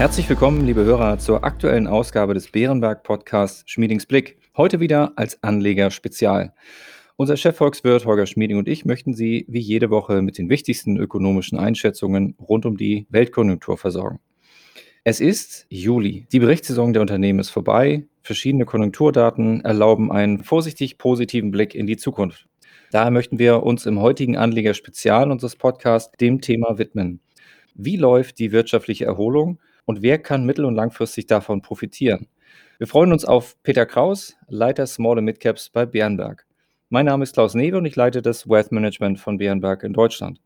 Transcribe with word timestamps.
Herzlich 0.00 0.30
willkommen, 0.30 0.64
liebe 0.64 0.82
Hörer, 0.82 1.18
zur 1.18 1.44
aktuellen 1.44 1.86
Ausgabe 1.86 2.32
des 2.32 2.50
Bärenberg 2.50 3.02
Podcasts 3.02 3.64
Schmiedings 3.66 4.06
Blick. 4.06 4.38
Heute 4.56 4.80
wieder 4.80 5.12
als 5.16 5.42
Anleger 5.42 5.90
Spezial. 5.90 6.54
Unser 7.16 7.36
Chefvolkswirt 7.36 8.06
Holger 8.06 8.24
Schmieding 8.24 8.56
und 8.56 8.66
ich 8.66 8.86
möchten 8.86 9.12
Sie 9.12 9.44
wie 9.46 9.60
jede 9.60 9.90
Woche 9.90 10.22
mit 10.22 10.38
den 10.38 10.48
wichtigsten 10.48 10.96
ökonomischen 10.96 11.58
Einschätzungen 11.58 12.34
rund 12.40 12.64
um 12.64 12.78
die 12.78 13.08
Weltkonjunktur 13.10 13.76
versorgen. 13.76 14.20
Es 15.04 15.20
ist 15.20 15.66
Juli. 15.68 16.26
Die 16.32 16.40
Berichtssaison 16.40 16.94
der 16.94 17.02
Unternehmen 17.02 17.38
ist 17.38 17.50
vorbei. 17.50 18.06
Verschiedene 18.22 18.64
Konjunkturdaten 18.64 19.60
erlauben 19.66 20.10
einen 20.10 20.42
vorsichtig 20.42 20.96
positiven 20.96 21.50
Blick 21.50 21.74
in 21.74 21.86
die 21.86 21.98
Zukunft. 21.98 22.48
Daher 22.90 23.10
möchten 23.10 23.38
wir 23.38 23.64
uns 23.64 23.84
im 23.84 24.00
heutigen 24.00 24.38
Anleger 24.38 24.72
Spezial 24.72 25.30
unseres 25.30 25.56
Podcasts 25.56 26.16
dem 26.18 26.40
Thema 26.40 26.78
widmen. 26.78 27.20
Wie 27.74 27.98
läuft 27.98 28.38
die 28.38 28.50
wirtschaftliche 28.50 29.04
Erholung 29.04 29.58
und 29.90 30.02
wer 30.02 30.18
kann 30.18 30.46
mittel- 30.46 30.66
und 30.66 30.76
langfristig 30.76 31.26
davon 31.26 31.62
profitieren? 31.62 32.28
Wir 32.78 32.86
freuen 32.86 33.10
uns 33.10 33.24
auf 33.24 33.60
Peter 33.64 33.86
Kraus, 33.86 34.36
Leiter 34.46 34.86
Small 34.86 35.18
and 35.18 35.24
Midcaps 35.24 35.68
bei 35.68 35.84
Bärenberg. 35.84 36.46
Mein 36.90 37.06
Name 37.06 37.24
ist 37.24 37.34
Klaus 37.34 37.54
Newe 37.54 37.76
und 37.76 37.86
ich 37.86 37.96
leite 37.96 38.22
das 38.22 38.48
Wealth 38.48 38.70
Management 38.70 39.18
von 39.18 39.38
Bärenberg 39.38 39.82
in 39.82 39.92
Deutschland. 39.92 40.40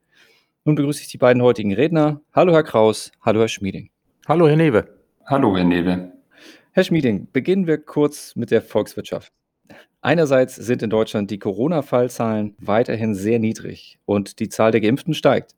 Nun 0.65 0.77
begrüße 0.77 1.03
ich 1.03 1.09
die 1.09 1.19
beiden 1.19 1.43
heutigen 1.43 1.75
Redner. 1.75 2.23
Hallo 2.33 2.55
Herr 2.55 2.63
Kraus, 2.63 3.13
hallo 3.21 3.41
Herr 3.41 3.49
Schmieding. 3.49 3.91
Hallo 4.27 4.49
Herr 4.49 4.57
Newe. 4.57 4.89
Hallo 5.27 5.55
Herr 5.55 5.65
Newe. 5.65 6.11
Herr 6.73 6.85
Schmieding, 6.85 7.29
beginnen 7.31 7.67
wir 7.67 7.77
kurz 7.77 8.35
mit 8.37 8.51
der 8.51 8.63
Volkswirtschaft. 8.63 9.31
Einerseits 10.01 10.55
sind 10.57 10.83
in 10.83 10.91
Deutschland 10.91 11.31
die 11.31 11.39
Corona-Fallzahlen 11.39 12.55
weiterhin 12.59 13.15
sehr 13.15 13.39
niedrig 13.39 13.99
und 14.05 14.39
die 14.39 14.51
Zahl 14.51 14.71
der 14.71 14.83
Geimpften 14.83 15.15
steigt. 15.15 15.57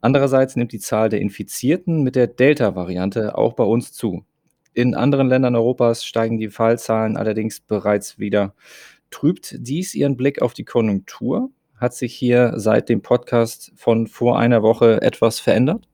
Andererseits 0.00 0.56
nimmt 0.56 0.72
die 0.72 0.78
Zahl 0.78 1.10
der 1.10 1.20
Infizierten 1.20 2.02
mit 2.02 2.16
der 2.16 2.26
Delta-Variante 2.26 3.36
auch 3.36 3.52
bei 3.52 3.64
uns 3.64 3.92
zu. 3.92 4.24
In 4.72 4.94
anderen 4.94 5.28
Ländern 5.28 5.54
Europas 5.54 6.06
steigen 6.06 6.38
die 6.38 6.48
Fallzahlen 6.48 7.18
allerdings 7.18 7.60
bereits 7.60 8.18
wieder. 8.18 8.54
Trübt 9.10 9.56
dies 9.58 9.94
Ihren 9.94 10.16
Blick 10.16 10.40
auf 10.40 10.54
die 10.54 10.64
Konjunktur? 10.64 11.50
Hat 11.76 11.92
sich 11.92 12.14
hier 12.14 12.54
seit 12.56 12.88
dem 12.88 13.02
Podcast 13.02 13.72
von 13.76 14.06
vor 14.06 14.38
einer 14.38 14.62
Woche 14.62 15.02
etwas 15.02 15.38
verändert? 15.38 15.86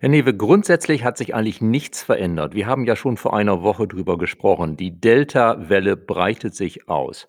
Herr 0.00 0.08
Newe, 0.08 0.36
grundsätzlich 0.36 1.04
hat 1.04 1.16
sich 1.16 1.34
eigentlich 1.34 1.60
nichts 1.60 2.02
verändert. 2.02 2.54
Wir 2.54 2.66
haben 2.66 2.84
ja 2.84 2.96
schon 2.96 3.16
vor 3.16 3.34
einer 3.34 3.62
Woche 3.62 3.86
drüber 3.86 4.18
gesprochen. 4.18 4.76
Die 4.76 5.00
Delta-Welle 5.00 5.96
breitet 5.96 6.54
sich 6.54 6.88
aus. 6.88 7.26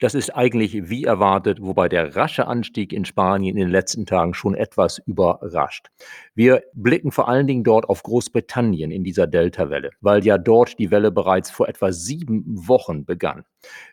Das 0.00 0.14
ist 0.14 0.30
eigentlich 0.34 0.88
wie 0.88 1.04
erwartet, 1.04 1.60
wobei 1.60 1.90
der 1.90 2.16
rasche 2.16 2.46
Anstieg 2.46 2.94
in 2.94 3.04
Spanien 3.04 3.54
in 3.54 3.64
den 3.64 3.70
letzten 3.70 4.06
Tagen 4.06 4.32
schon 4.32 4.54
etwas 4.54 4.98
überrascht. 4.98 5.88
Wir 6.34 6.62
blicken 6.72 7.12
vor 7.12 7.28
allen 7.28 7.46
Dingen 7.46 7.64
dort 7.64 7.86
auf 7.86 8.02
Großbritannien 8.02 8.90
in 8.90 9.04
dieser 9.04 9.26
Delta-Welle, 9.26 9.90
weil 10.00 10.24
ja 10.24 10.38
dort 10.38 10.78
die 10.78 10.90
Welle 10.90 11.10
bereits 11.10 11.50
vor 11.50 11.68
etwa 11.68 11.92
sieben 11.92 12.44
Wochen 12.46 13.04
begann. 13.04 13.44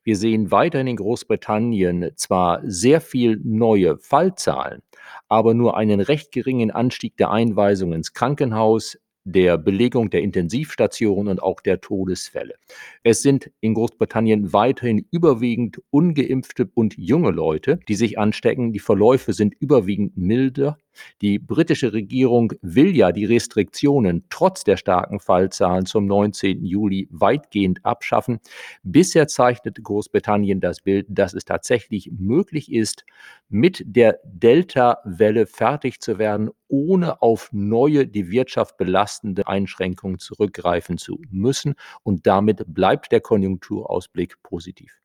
Wir 0.05 0.15
sehen 0.15 0.49
weiterhin 0.49 0.87
in 0.87 0.95
Großbritannien 0.95 2.11
zwar 2.15 2.61
sehr 2.63 3.01
viel 3.01 3.41
neue 3.43 3.97
Fallzahlen, 3.97 4.81
aber 5.29 5.53
nur 5.53 5.77
einen 5.77 5.99
recht 5.99 6.31
geringen 6.31 6.71
Anstieg 6.71 7.17
der 7.17 7.31
Einweisungen 7.31 7.93
ins 7.93 8.13
Krankenhaus, 8.13 8.97
der 9.25 9.57
Belegung 9.57 10.09
der 10.09 10.21
Intensivstationen 10.21 11.27
und 11.27 11.43
auch 11.43 11.59
der 11.59 11.81
Todesfälle. 11.81 12.55
Es 13.03 13.21
sind 13.21 13.51
in 13.59 13.73
Großbritannien 13.73 14.53
weiterhin 14.53 15.05
überwiegend 15.11 15.81
ungeimpfte 15.89 16.69
und 16.73 16.97
junge 16.97 17.31
Leute, 17.31 17.79
die 17.89 17.95
sich 17.95 18.17
anstecken. 18.17 18.71
Die 18.71 18.79
Verläufe 18.79 19.33
sind 19.33 19.53
überwiegend 19.59 20.15
milder 20.15 20.77
die 21.21 21.39
britische 21.39 21.93
Regierung 21.93 22.53
will 22.61 22.95
ja 22.95 23.11
die 23.11 23.25
Restriktionen 23.25 24.25
trotz 24.29 24.63
der 24.63 24.77
starken 24.77 25.19
Fallzahlen 25.19 25.85
zum 25.85 26.05
19. 26.05 26.65
Juli 26.65 27.07
weitgehend 27.11 27.85
abschaffen. 27.85 28.39
Bisher 28.83 29.27
zeichnete 29.27 29.81
Großbritannien 29.81 30.59
das 30.59 30.81
Bild, 30.81 31.07
dass 31.09 31.33
es 31.33 31.45
tatsächlich 31.45 32.11
möglich 32.17 32.71
ist, 32.71 33.05
mit 33.49 33.83
der 33.85 34.19
Delta-Welle 34.23 35.45
fertig 35.45 35.99
zu 35.99 36.17
werden, 36.17 36.49
ohne 36.67 37.21
auf 37.21 37.49
neue, 37.51 38.07
die 38.07 38.29
Wirtschaft 38.29 38.77
belastende 38.77 39.47
Einschränkungen 39.47 40.19
zurückgreifen 40.19 40.97
zu 40.97 41.19
müssen. 41.29 41.75
Und 42.03 42.27
damit 42.27 42.63
bleibt 42.67 43.11
der 43.11 43.21
Konjunkturausblick 43.21 44.41
positiv. 44.43 44.99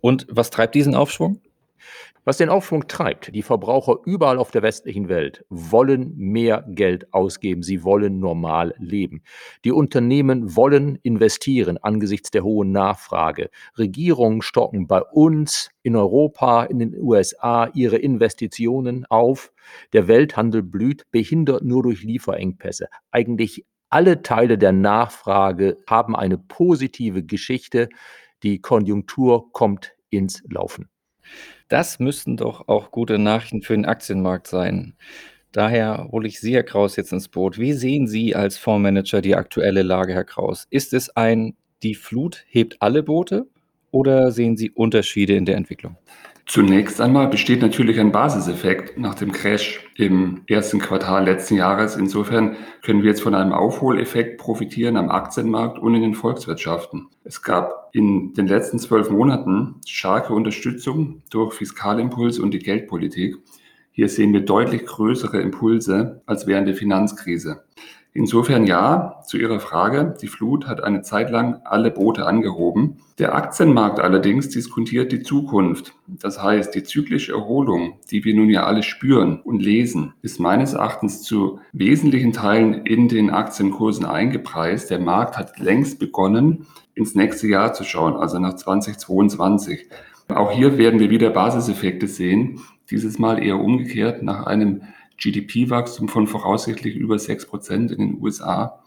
Und 0.00 0.26
was 0.28 0.50
treibt 0.50 0.74
diesen 0.74 0.94
Aufschwung? 0.94 1.40
Was 2.26 2.38
den 2.38 2.48
Aufschwung 2.48 2.88
treibt, 2.88 3.34
die 3.34 3.42
Verbraucher 3.42 3.98
überall 4.06 4.38
auf 4.38 4.50
der 4.50 4.62
westlichen 4.62 5.10
Welt 5.10 5.44
wollen 5.50 6.16
mehr 6.16 6.64
Geld 6.70 7.12
ausgeben, 7.12 7.62
sie 7.62 7.84
wollen 7.84 8.18
normal 8.18 8.74
leben. 8.78 9.22
Die 9.66 9.72
Unternehmen 9.72 10.56
wollen 10.56 10.98
investieren 11.02 11.76
angesichts 11.76 12.30
der 12.30 12.42
hohen 12.42 12.72
Nachfrage. 12.72 13.50
Regierungen 13.76 14.40
stocken 14.40 14.86
bei 14.86 15.02
uns 15.02 15.68
in 15.82 15.96
Europa, 15.96 16.64
in 16.64 16.78
den 16.78 16.98
USA 16.98 17.68
ihre 17.74 17.98
Investitionen 17.98 19.04
auf. 19.10 19.52
Der 19.92 20.08
Welthandel 20.08 20.62
blüht, 20.62 21.04
behindert 21.10 21.62
nur 21.62 21.82
durch 21.82 22.04
Lieferengpässe. 22.04 22.88
Eigentlich 23.10 23.66
alle 23.90 24.22
Teile 24.22 24.56
der 24.56 24.72
Nachfrage 24.72 25.76
haben 25.86 26.16
eine 26.16 26.38
positive 26.38 27.22
Geschichte. 27.22 27.90
Die 28.42 28.62
Konjunktur 28.62 29.52
kommt 29.52 29.92
ins 30.08 30.42
Laufen. 30.48 30.88
Das 31.68 31.98
müssten 31.98 32.36
doch 32.36 32.68
auch 32.68 32.90
gute 32.90 33.18
Nachrichten 33.18 33.62
für 33.62 33.74
den 33.74 33.86
Aktienmarkt 33.86 34.46
sein. 34.46 34.96
Daher 35.52 36.08
hole 36.10 36.26
ich 36.26 36.40
Sie, 36.40 36.54
Herr 36.54 36.64
Kraus, 36.64 36.96
jetzt 36.96 37.12
ins 37.12 37.28
Boot. 37.28 37.58
Wie 37.58 37.72
sehen 37.72 38.06
Sie 38.06 38.34
als 38.34 38.58
Fondsmanager 38.58 39.20
die 39.22 39.36
aktuelle 39.36 39.82
Lage, 39.82 40.12
Herr 40.12 40.24
Kraus? 40.24 40.66
Ist 40.70 40.92
es 40.92 41.16
ein, 41.16 41.56
die 41.82 41.94
Flut 41.94 42.44
hebt 42.48 42.82
alle 42.82 43.02
Boote 43.02 43.46
oder 43.90 44.32
sehen 44.32 44.56
Sie 44.56 44.70
Unterschiede 44.70 45.36
in 45.36 45.44
der 45.44 45.56
Entwicklung? 45.56 45.96
Zunächst 46.46 47.00
einmal 47.00 47.28
besteht 47.28 47.62
natürlich 47.62 47.98
ein 47.98 48.12
Basiseffekt 48.12 48.98
nach 48.98 49.14
dem 49.14 49.32
Crash 49.32 49.80
im 49.96 50.42
ersten 50.46 50.78
Quartal 50.78 51.24
letzten 51.24 51.56
Jahres. 51.56 51.96
Insofern 51.96 52.56
können 52.82 53.02
wir 53.02 53.08
jetzt 53.08 53.22
von 53.22 53.34
einem 53.34 53.52
Aufholeffekt 53.52 54.38
profitieren 54.38 54.98
am 54.98 55.08
Aktienmarkt 55.08 55.78
und 55.78 55.94
in 55.94 56.02
den 56.02 56.14
Volkswirtschaften. 56.14 57.08
Es 57.24 57.40
gab 57.40 57.88
in 57.92 58.34
den 58.34 58.46
letzten 58.46 58.78
zwölf 58.78 59.08
Monaten 59.08 59.76
starke 59.86 60.34
Unterstützung 60.34 61.22
durch 61.30 61.54
Fiskalimpuls 61.54 62.38
und 62.38 62.52
die 62.52 62.58
Geldpolitik. 62.58 63.36
Hier 63.90 64.10
sehen 64.10 64.34
wir 64.34 64.42
deutlich 64.42 64.84
größere 64.84 65.40
Impulse 65.40 66.22
als 66.26 66.46
während 66.46 66.68
der 66.68 66.74
Finanzkrise. 66.74 67.63
Insofern 68.16 68.64
ja, 68.64 69.20
zu 69.26 69.38
Ihrer 69.38 69.58
Frage, 69.58 70.14
die 70.22 70.28
Flut 70.28 70.68
hat 70.68 70.84
eine 70.84 71.02
Zeit 71.02 71.30
lang 71.30 71.60
alle 71.64 71.90
Boote 71.90 72.26
angehoben. 72.26 72.98
Der 73.18 73.34
Aktienmarkt 73.34 73.98
allerdings 73.98 74.48
diskontiert 74.48 75.10
die 75.10 75.24
Zukunft. 75.24 75.94
Das 76.06 76.40
heißt, 76.40 76.76
die 76.76 76.84
zyklische 76.84 77.32
Erholung, 77.32 77.98
die 78.12 78.24
wir 78.24 78.36
nun 78.36 78.50
ja 78.50 78.66
alle 78.66 78.84
spüren 78.84 79.40
und 79.40 79.60
lesen, 79.60 80.14
ist 80.22 80.38
meines 80.38 80.74
Erachtens 80.74 81.22
zu 81.24 81.58
wesentlichen 81.72 82.32
Teilen 82.32 82.86
in 82.86 83.08
den 83.08 83.30
Aktienkursen 83.30 84.06
eingepreist. 84.06 84.90
Der 84.90 85.00
Markt 85.00 85.36
hat 85.36 85.58
längst 85.58 85.98
begonnen, 85.98 86.68
ins 86.94 87.16
nächste 87.16 87.48
Jahr 87.48 87.72
zu 87.72 87.82
schauen, 87.82 88.14
also 88.14 88.38
nach 88.38 88.54
2022. 88.54 89.88
Auch 90.28 90.52
hier 90.52 90.78
werden 90.78 91.00
wir 91.00 91.10
wieder 91.10 91.30
Basiseffekte 91.30 92.06
sehen, 92.06 92.60
dieses 92.90 93.18
Mal 93.18 93.42
eher 93.42 93.58
umgekehrt 93.58 94.22
nach 94.22 94.46
einem 94.46 94.82
GDP-Wachstum 95.18 96.08
von 96.08 96.26
voraussichtlich 96.26 96.96
über 96.96 97.18
6 97.18 97.46
Prozent 97.46 97.90
in 97.90 97.98
den 97.98 98.22
USA 98.22 98.80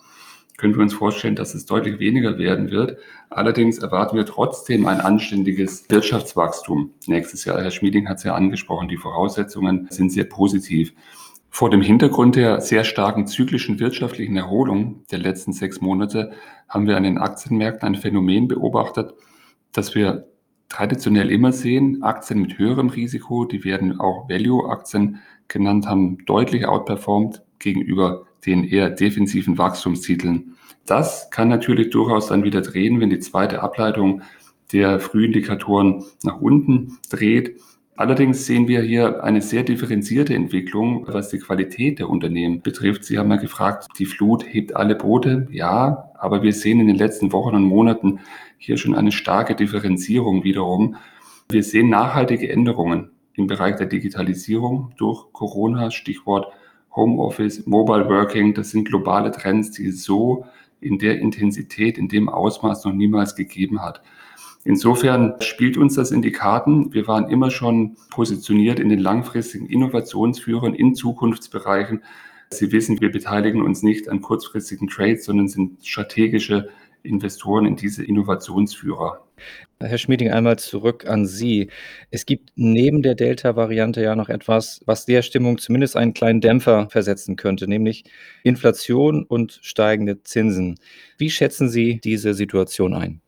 können 0.58 0.76
wir 0.76 0.82
uns 0.82 0.96
vorstellen, 0.96 1.36
dass 1.36 1.54
es 1.54 1.68
deutlich 1.68 2.00
weniger 2.00 2.40
werden 2.40 2.72
wird. 2.72 2.98
Allerdings 3.30 3.78
erwarten 3.78 4.18
wir 4.18 4.26
trotzdem 4.26 4.88
ein 4.88 5.00
anständiges 5.00 5.88
Wirtschaftswachstum 5.88 6.94
nächstes 7.06 7.46
Jahr. 7.46 7.62
Herr 7.62 7.72
Schmieding 7.72 8.10
hat 8.10 8.18
es 8.18 8.24
ja 8.24 8.34
angesprochen, 8.34 8.90
die 8.90 8.98
Voraussetzungen 8.98 9.88
sind 9.92 10.12
sehr 10.12 10.24
positiv. 10.24 10.94
Vor 11.52 11.70
dem 11.70 11.82
Hintergrund 11.82 12.36
der 12.36 12.60
sehr 12.60 12.84
starken 12.84 13.28
zyklischen 13.28 13.80
wirtschaftlichen 13.80 14.36
Erholung 14.36 15.06
der 15.12 15.20
letzten 15.20 15.54
sechs 15.54 15.80
Monate 15.80 16.32
haben 16.68 16.88
wir 16.88 16.98
an 16.98 17.04
den 17.04 17.20
Aktienmärkten 17.20 17.88
ein 17.88 17.96
Phänomen 17.96 18.48
beobachtet, 18.48 19.14
das 19.72 19.94
wir 19.94 20.28
traditionell 20.70 21.32
immer 21.32 21.52
sehen. 21.52 22.04
Aktien 22.04 22.42
mit 22.42 22.58
höherem 22.58 22.90
Risiko, 22.90 23.46
die 23.46 23.64
werden 23.64 24.00
auch 24.00 24.28
Value-Aktien 24.28 25.20
genannt 25.48 25.88
haben, 25.88 26.26
deutlich 26.26 26.68
outperformed 26.68 27.42
gegenüber 27.60 28.26
den 28.46 28.64
eher 28.64 28.90
defensiven 28.90 29.58
Wachstumstiteln. 29.58 30.56
Das 30.86 31.30
kann 31.32 31.50
natürlich 31.50 31.90
durchaus 31.90 32.28
dann 32.28 32.44
wieder 32.44 32.62
drehen, 32.62 33.00
wenn 33.00 33.10
die 33.10 33.20
zweite 33.20 33.62
Ableitung 33.62 34.22
der 34.72 35.00
Frühindikatoren 35.00 36.06
nach 36.24 36.40
unten 36.40 36.98
dreht. 37.10 37.60
Allerdings 37.96 38.46
sehen 38.46 38.68
wir 38.68 38.82
hier 38.82 39.24
eine 39.24 39.42
sehr 39.42 39.64
differenzierte 39.64 40.36
Entwicklung, 40.36 41.08
was 41.08 41.30
die 41.30 41.40
Qualität 41.40 42.00
der 42.00 42.10
Unternehmen 42.10 42.62
betrifft. 42.62 43.04
Sie 43.04 43.18
haben 43.18 43.32
ja 43.32 43.38
gefragt, 43.38 43.88
die 43.98 44.06
Flut 44.06 44.46
hebt 44.46 44.76
alle 44.76 44.96
Boote. 44.96 45.48
Ja, 45.52 46.12
aber 46.20 46.44
wir 46.44 46.54
sehen 46.54 46.80
in 46.80 46.88
den 46.88 46.96
letzten 46.96 47.32
Wochen 47.32 47.56
und 47.56 47.64
Monaten 47.64 48.20
hier 48.58 48.78
schon 48.78 48.94
eine 48.94 49.12
starke 49.12 49.56
Differenzierung 49.56 50.44
wiederum. 50.44 50.96
Wir 51.50 51.64
sehen 51.64 51.90
nachhaltige 51.90 52.50
Änderungen 52.50 53.10
im 53.38 53.48
Bereich 53.48 53.78
der 53.78 53.86
Digitalisierung 53.86 54.92
durch 54.98 55.32
Corona, 55.32 55.92
Stichwort 55.92 56.48
Homeoffice, 56.96 57.66
Mobile 57.68 58.10
Working, 58.10 58.54
das 58.54 58.72
sind 58.72 58.88
globale 58.88 59.32
Trends, 59.32 59.72
die 59.72 59.88
es 59.88 60.04
so 60.04 60.46
in 60.82 60.98
der 60.98 61.20
Intensität, 61.20 61.98
in 61.98 62.08
dem 62.08 62.28
Ausmaß 62.28 62.86
noch 62.86 62.94
niemals 62.94 63.36
gegeben 63.36 63.82
hat. 63.82 64.02
Insofern 64.64 65.36
spielt 65.40 65.78
uns 65.78 65.96
das 65.96 66.12
in 66.12 66.22
die 66.22 66.32
Karten. 66.32 66.94
Wir 66.94 67.08
waren 67.08 67.30
immer 67.30 67.52
schon 67.52 67.96
positioniert 68.10 68.80
in 68.80 68.90
den 68.90 69.00
langfristigen 69.00 69.68
Innovationsführern 69.68 70.74
in 70.74 70.96
Zukunftsbereichen. 70.96 72.04
Sie 72.50 72.72
wissen, 72.72 73.00
wir 73.00 73.12
beteiligen 73.12 73.62
uns 73.62 73.84
nicht 73.84 74.10
an 74.10 74.22
kurzfristigen 74.22 74.88
Trades, 74.88 75.26
sondern 75.26 75.48
sind 75.48 75.86
strategische 75.86 76.70
Investoren 77.04 77.66
in 77.66 77.76
diese 77.76 78.04
Innovationsführer. 78.04 79.27
Herr 79.80 80.00
Schmieding, 80.00 80.32
einmal 80.32 80.58
zurück 80.58 81.06
an 81.08 81.28
Sie. 81.28 81.70
Es 82.10 82.26
gibt 82.26 82.52
neben 82.56 83.04
der 83.04 83.14
Delta-Variante 83.14 84.02
ja 84.02 84.16
noch 84.16 84.30
etwas, 84.30 84.82
was 84.86 85.06
der 85.06 85.22
Stimmung 85.22 85.60
zumindest 85.60 85.96
einen 85.96 86.14
kleinen 86.16 86.42
Dämpfer 86.42 86.90
versetzen 86.90 87.36
könnte, 87.36 87.68
nämlich 87.68 88.04
Inflation 88.44 89.24
und 89.24 89.60
steigende 89.62 90.24
Zinsen. 90.24 90.80
Wie 91.20 91.30
schätzen 91.30 91.70
Sie 91.70 92.00
diese 92.04 92.34
Situation 92.34 92.96
ein? 92.96 93.22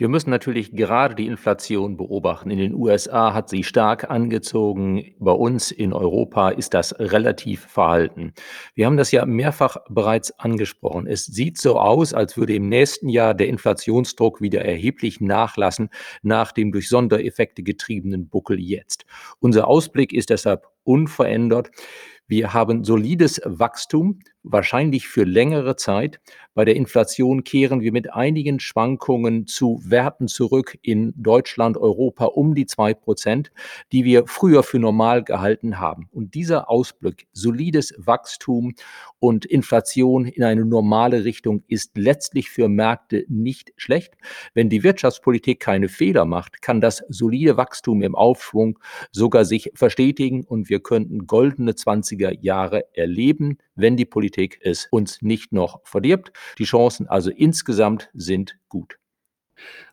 Wir 0.00 0.08
müssen 0.08 0.30
natürlich 0.30 0.72
gerade 0.72 1.14
die 1.14 1.26
Inflation 1.26 1.98
beobachten. 1.98 2.50
In 2.50 2.56
den 2.56 2.72
USA 2.72 3.34
hat 3.34 3.50
sie 3.50 3.62
stark 3.62 4.10
angezogen. 4.10 5.04
Bei 5.18 5.32
uns 5.32 5.70
in 5.70 5.92
Europa 5.92 6.48
ist 6.48 6.72
das 6.72 6.98
relativ 6.98 7.66
verhalten. 7.66 8.32
Wir 8.74 8.86
haben 8.86 8.96
das 8.96 9.12
ja 9.12 9.26
mehrfach 9.26 9.76
bereits 9.90 10.30
angesprochen. 10.38 11.06
Es 11.06 11.26
sieht 11.26 11.58
so 11.58 11.78
aus, 11.78 12.14
als 12.14 12.38
würde 12.38 12.54
im 12.54 12.70
nächsten 12.70 13.10
Jahr 13.10 13.34
der 13.34 13.48
Inflationsdruck 13.48 14.40
wieder 14.40 14.64
erheblich 14.64 15.20
nachlassen 15.20 15.90
nach 16.22 16.52
dem 16.52 16.72
durch 16.72 16.88
Sondereffekte 16.88 17.62
getriebenen 17.62 18.30
Buckel 18.30 18.58
jetzt. 18.58 19.04
Unser 19.38 19.68
Ausblick 19.68 20.14
ist 20.14 20.30
deshalb 20.30 20.66
unverändert. 20.82 21.72
Wir 22.26 22.54
haben 22.54 22.84
solides 22.84 23.40
Wachstum, 23.44 24.20
wahrscheinlich 24.42 25.08
für 25.08 25.24
längere 25.24 25.76
Zeit. 25.76 26.20
Bei 26.54 26.64
der 26.64 26.74
Inflation 26.74 27.44
kehren 27.44 27.80
wir 27.80 27.92
mit 27.92 28.12
einigen 28.12 28.58
Schwankungen 28.58 29.46
zu 29.46 29.80
Werten 29.84 30.28
zurück 30.28 30.76
in 30.82 31.12
Deutschland, 31.16 31.76
Europa 31.76 32.24
um 32.24 32.54
die 32.54 32.66
zwei 32.66 32.92
Prozent, 32.92 33.52
die 33.92 34.04
wir 34.04 34.26
früher 34.26 34.62
für 34.62 34.78
normal 34.78 35.22
gehalten 35.22 35.78
haben. 35.78 36.08
Und 36.10 36.34
dieser 36.34 36.68
Ausblick, 36.68 37.28
solides 37.32 37.94
Wachstum 37.98 38.74
und 39.20 39.44
Inflation 39.44 40.26
in 40.26 40.42
eine 40.42 40.64
normale 40.64 41.24
Richtung 41.24 41.62
ist 41.68 41.96
letztlich 41.96 42.50
für 42.50 42.68
Märkte 42.68 43.24
nicht 43.28 43.72
schlecht. 43.76 44.14
Wenn 44.54 44.68
die 44.68 44.82
Wirtschaftspolitik 44.82 45.60
keine 45.60 45.88
Fehler 45.88 46.24
macht, 46.24 46.62
kann 46.62 46.80
das 46.80 47.04
solide 47.08 47.56
Wachstum 47.56 48.02
im 48.02 48.14
Aufschwung 48.14 48.78
sogar 49.12 49.44
sich 49.44 49.70
verstetigen 49.74 50.44
und 50.44 50.68
wir 50.68 50.80
könnten 50.80 51.26
goldene 51.26 51.72
20er 51.72 52.36
Jahre 52.40 52.84
erleben, 52.94 53.58
wenn 53.80 53.96
die 53.96 54.04
Politik 54.04 54.58
es 54.62 54.86
uns 54.90 55.22
nicht 55.22 55.52
noch 55.52 55.80
verdirbt. 55.84 56.32
Die 56.58 56.64
Chancen 56.64 57.08
also 57.08 57.30
insgesamt 57.30 58.10
sind 58.14 58.56
gut. 58.68 58.98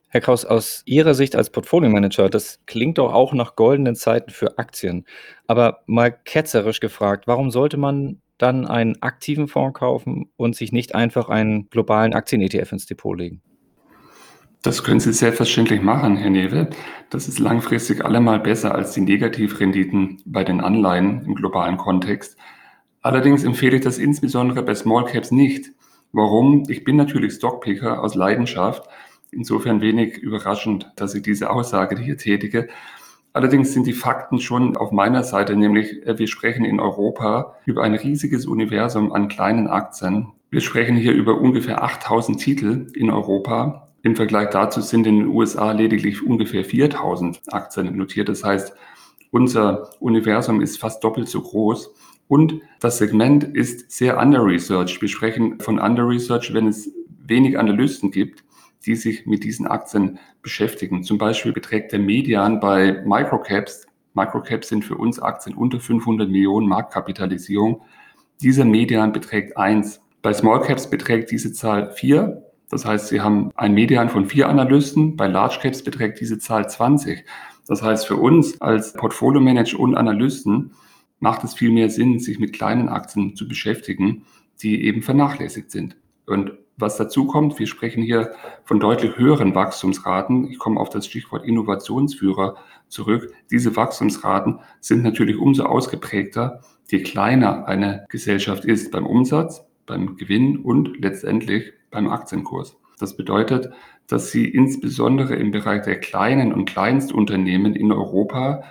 Herr 0.10 0.22
Kraus, 0.22 0.45
aus 0.45 0.84
Ihrer 0.86 1.13
Sicht 1.13 1.36
als 1.36 1.50
Portfolio-Manager, 1.50 2.30
das 2.30 2.60
klingt 2.66 2.98
doch 2.98 3.13
auch 3.13 3.34
nach 3.34 3.56
goldenen 3.56 3.95
Zeiten 3.95 4.31
für 4.31 4.57
Aktien. 4.57 5.06
Aber 5.48 5.84
mal 5.86 6.12
ketzerisch 6.12 6.80
gefragt, 6.80 7.28
warum 7.28 7.51
sollte 7.51 7.78
man 7.78 8.22
dann 8.38 8.66
einen 8.66 9.01
aktiven 9.01 9.48
Fonds 9.48 9.78
kaufen 9.78 10.30
und 10.38 10.56
sich 10.56 10.72
nicht 10.72 10.95
einfach 10.95 11.28
einen 11.28 11.69
globalen 11.69 12.13
Aktien-ETF 12.13 12.72
ins 12.72 12.86
Depot 12.86 13.18
legen? 13.18 13.42
Das 14.63 14.83
können 14.83 15.00
Sie 15.00 15.13
selbstverständlich 15.13 15.81
machen, 15.81 16.18
Herr 16.18 16.30
Newe. 16.30 16.69
Das 17.10 17.28
ist 17.28 17.40
langfristig 17.40 18.04
allemal 18.04 18.40
besser 18.40 18.74
als 18.74 18.94
die 18.94 19.01
Negativrenditen 19.01 20.22
bei 20.25 20.44
den 20.44 20.62
Anleihen 20.62 21.24
im 21.25 21.36
globalen 21.36 21.78
Kontext. 21.78 22.38
Allerdings 23.07 23.45
empfehle 23.45 23.77
ich 23.77 23.83
das 23.83 24.00
insbesondere 24.00 24.62
bei 24.63 24.75
Small 24.75 25.06
Caps 25.06 25.31
nicht. 25.31 25.71
Warum? 26.12 26.65
Ich 26.68 26.83
bin 26.83 26.98
natürlich 26.98 27.36
Stockpicker 27.36 28.04
aus 28.04 28.15
Leidenschaft. 28.15 28.83
Insofern 29.31 29.80
wenig 29.80 30.18
überraschend, 30.18 30.92
dass 30.98 31.15
ich 31.15 31.24
diese 31.24 31.50
Aussage 31.50 31.98
hier 31.98 32.18
tätige. 32.18 32.68
Allerdings 33.31 33.71
sind 33.71 33.88
die 33.88 33.94
Fakten 33.94 34.42
schon 34.42 34.75
auf 34.75 34.92
meiner 34.92 35.24
Seite, 35.24 35.56
nämlich 35.56 36.06
äh, 36.06 36.19
wir 36.19 36.27
sprechen 36.27 36.65
in 36.65 36.81
Europa 36.81 37.56
über 37.63 37.81
ein 37.83 37.94
riesiges 37.94 38.45
Universum 38.45 39.13
an 39.13 39.30
kleinen 39.30 39.69
Aktien. 39.69 40.33
Wir 40.50 40.59
sprechen 40.59 40.98
hier 40.98 41.13
über 41.13 41.39
ungefähr 41.39 41.81
8000 41.83 42.42
Titel 42.42 42.88
in 42.94 43.09
Europa. 43.09 43.88
Im 44.01 44.18
Vergleich 44.18 44.50
dazu 44.50 44.81
sind 44.81 45.07
in 45.07 45.19
den 45.19 45.27
USA 45.27 45.71
lediglich 45.71 46.25
ungefähr 46.25 46.65
4000 46.65 47.39
Aktien 47.54 47.95
notiert. 47.95 48.27
Das 48.27 48.44
heißt, 48.44 48.74
unser 49.31 49.92
Universum 50.01 50.59
ist 50.59 50.77
fast 50.77 51.01
doppelt 51.06 51.30
so 51.30 51.42
groß. 51.42 51.94
Und 52.28 52.62
das 52.80 52.98
Segment 52.98 53.44
ist 53.44 53.90
sehr 53.92 54.20
under-researched. 54.20 55.02
Wir 55.02 55.10
sprechen 55.10 55.60
von 55.60 55.80
under-research, 55.80 56.54
wenn 56.54 56.68
es 56.68 56.92
wenig 57.26 57.58
Analysten 57.58 58.12
gibt, 58.12 58.44
die 58.86 58.96
sich 58.96 59.26
mit 59.26 59.44
diesen 59.44 59.68
Aktien 59.68 60.20
beschäftigen. 60.42 61.04
Zum 61.04 61.18
Beispiel 61.18 61.54
beträgt 61.54 61.92
der 61.92 62.00
Median 62.00 62.60
bei 62.60 63.04
Microcaps, 63.06 63.86
Microcaps 64.14 64.70
sind 64.70 64.84
für 64.84 64.96
uns 64.96 65.20
Aktien 65.20 65.56
unter 65.56 65.80
500 65.80 66.30
Millionen 66.30 66.68
Marktkapitalisierung, 66.68 67.82
dieser 68.42 68.66
Median 68.66 69.14
beträgt 69.14 69.58
1. 69.58 70.00
Bei 70.22 70.34
Smallcaps 70.34 70.90
beträgt 70.90 71.32
diese 71.32 71.54
Zahl 71.54 71.92
4. 71.92 72.44
Das 72.70 72.86
heißt, 72.86 73.08
Sie 73.08 73.22
haben 73.22 73.52
ein 73.56 73.74
Median 73.74 74.10
von 74.10 74.28
vier 74.28 74.48
Analysten. 74.50 75.16
Bei 75.16 75.28
Large 75.28 75.60
Caps 75.62 75.84
beträgt 75.84 76.20
diese 76.20 76.38
Zahl 76.38 76.70
20. 76.70 77.26
Das 77.68 77.82
heißt, 77.82 78.06
für 78.06 78.18
uns 78.18 78.60
als 78.62 78.94
Portfolio 78.94 79.42
Manager 79.42 79.80
und 79.80 79.96
Analysten 79.96 80.72
macht 81.19 81.44
es 81.44 81.54
viel 81.54 81.72
mehr 81.72 81.90
Sinn, 81.90 82.19
sich 82.19 82.40
mit 82.40 82.54
kleinen 82.54 82.90
Aktien 82.90 83.36
zu 83.36 83.48
beschäftigen, 83.48 84.25
die 84.62 84.84
eben 84.84 85.02
vernachlässigt 85.02 85.72
sind. 85.72 85.98
Und 86.25 86.52
was 86.80 86.98
dazu 86.98 87.25
kommt, 87.25 87.58
wir 87.58 87.66
sprechen 87.66 88.04
hier 88.04 88.34
von 88.64 88.80
deutlich 88.80 89.18
höheren 89.18 89.56
Wachstumsraten. 89.56 90.48
Ich 90.52 90.60
komme 90.60 90.80
auf 90.80 90.90
das 90.90 91.08
Stichwort 91.08 91.44
Innovationsführer 91.44 92.56
zurück. 92.88 93.34
Diese 93.50 93.75
Wachstumsraten 93.75 94.60
sind 94.80 95.04
natürlich 95.04 95.38
umso 95.38 95.64
ausgeprägter, 95.64 96.62
je 96.90 97.02
kleiner 97.02 97.68
eine 97.68 98.06
Gesellschaft 98.10 98.64
ist 98.64 98.92
beim 98.92 99.08
Umsatz, 99.08 99.66
beim 99.88 100.18
Gewinn 100.18 100.58
und 100.58 101.00
letztendlich 101.00 101.74
beim 101.90 102.10
Aktienkurs. 102.10 102.78
Das 103.00 103.18
bedeutet, 103.18 103.72
dass 104.08 104.31
sie 104.31 104.48
insbesondere 104.48 105.36
im 105.36 105.52
Bereich 105.52 105.84
der 105.84 106.00
kleinen 106.00 106.54
und 106.54 106.66
Kleinstunternehmen 106.66 107.75
in 107.75 107.92
Europa, 107.92 108.64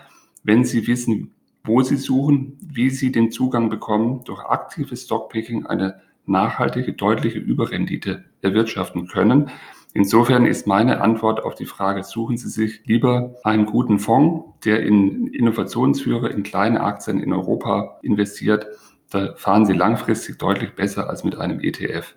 wenn 0.45 0.65
sie 0.65 0.87
wissen, 0.87 1.35
wo 1.67 1.83
sie 1.83 1.97
suchen, 1.97 2.59
wie 2.61 2.91
sie 2.91 3.13
den 3.13 3.31
Zugang 3.31 3.69
bekommen, 3.69 4.23
durch 4.25 4.41
aktives 4.45 5.05
Stockpicking 5.05 5.67
eine 5.67 6.01
nachhaltige, 6.27 6.93
deutliche 6.93 7.39
Überrendite 7.39 8.25
erwirtschaften 8.43 9.07
können. 9.07 9.51
Insofern 9.95 10.45
ist 10.45 10.67
meine 10.67 11.01
Antwort 11.01 11.43
auf 11.43 11.55
die 11.55 11.65
Frage, 11.65 12.05
suchen 12.05 12.37
Sie 12.37 12.51
sich 12.51 12.85
lieber 12.85 13.35
einen 13.45 13.65
guten 13.65 13.99
Fonds, 13.99 14.45
der 14.65 14.81
in 14.83 15.29
Innovationsführer, 15.29 16.31
in 16.31 16.43
kleine 16.43 16.83
Aktien 16.83 17.19
in 17.19 17.33
Europa 17.33 17.99
investiert. 18.03 18.67
Da 19.11 19.35
fahren 19.37 19.65
Sie 19.65 19.73
langfristig 19.73 20.39
deutlich 20.39 20.75
besser 20.75 21.09
als 21.09 21.25
mit 21.25 21.39
einem 21.39 21.61
ETF. 21.61 22.15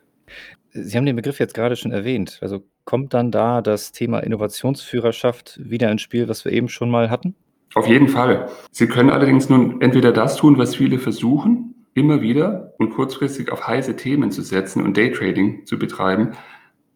Sie 0.71 0.97
haben 0.97 1.05
den 1.05 1.15
Begriff 1.15 1.39
jetzt 1.39 1.53
gerade 1.53 1.75
schon 1.77 1.91
erwähnt. 1.91 2.39
Also 2.41 2.63
kommt 2.83 3.13
dann 3.13 3.31
da 3.31 3.61
das 3.61 3.91
Thema 3.91 4.19
Innovationsführerschaft 4.19 5.59
wieder 5.63 5.89
ins 5.89 6.01
Spiel, 6.01 6.27
was 6.27 6.43
wir 6.43 6.51
eben 6.51 6.67
schon 6.67 6.89
mal 6.89 7.09
hatten? 7.09 7.35
Auf 7.75 7.87
jeden 7.87 8.07
Fall. 8.07 8.49
Sie 8.71 8.87
können 8.87 9.09
allerdings 9.09 9.49
nun 9.49 9.81
entweder 9.81 10.11
das 10.11 10.37
tun, 10.37 10.57
was 10.57 10.75
viele 10.75 10.99
versuchen, 10.99 11.85
immer 11.93 12.21
wieder 12.21 12.73
und 12.77 12.91
kurzfristig 12.91 13.51
auf 13.51 13.67
heiße 13.67 13.95
Themen 13.95 14.31
zu 14.31 14.41
setzen 14.41 14.83
und 14.83 14.97
Daytrading 14.97 15.65
zu 15.65 15.77
betreiben. 15.77 16.31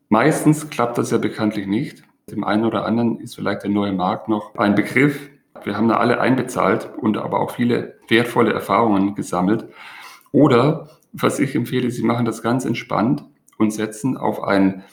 Meistens 0.09 0.69
klappt 0.69 0.97
das 0.97 1.11
ja 1.11 1.17
bekanntlich 1.17 1.67
nicht. 1.67 2.03
Dem 2.29 2.43
einen 2.43 2.65
oder 2.65 2.85
anderen 2.85 3.19
ist 3.19 3.35
vielleicht 3.35 3.63
der 3.63 3.69
neue 3.69 3.93
Markt 3.93 4.29
noch 4.29 4.55
ein 4.55 4.75
Begriff. 4.75 5.29
Wir 5.63 5.77
haben 5.77 5.87
da 5.87 5.97
alle 5.97 6.19
einbezahlt 6.19 6.89
und 6.97 7.17
aber 7.17 7.39
auch 7.39 7.51
viele 7.51 7.99
wertvolle 8.07 8.53
Erfahrungen 8.53 9.15
gesammelt. 9.15 9.65
Oder, 10.31 10.89
was 11.11 11.39
ich 11.39 11.55
empfehle, 11.55 11.91
Sie 11.91 12.03
machen 12.03 12.25
das 12.25 12.41
ganz 12.41 12.65
entspannt 12.65 13.23
und 13.57 13.71
setzen 13.71 14.17
auf 14.17 14.43
ein 14.43 14.83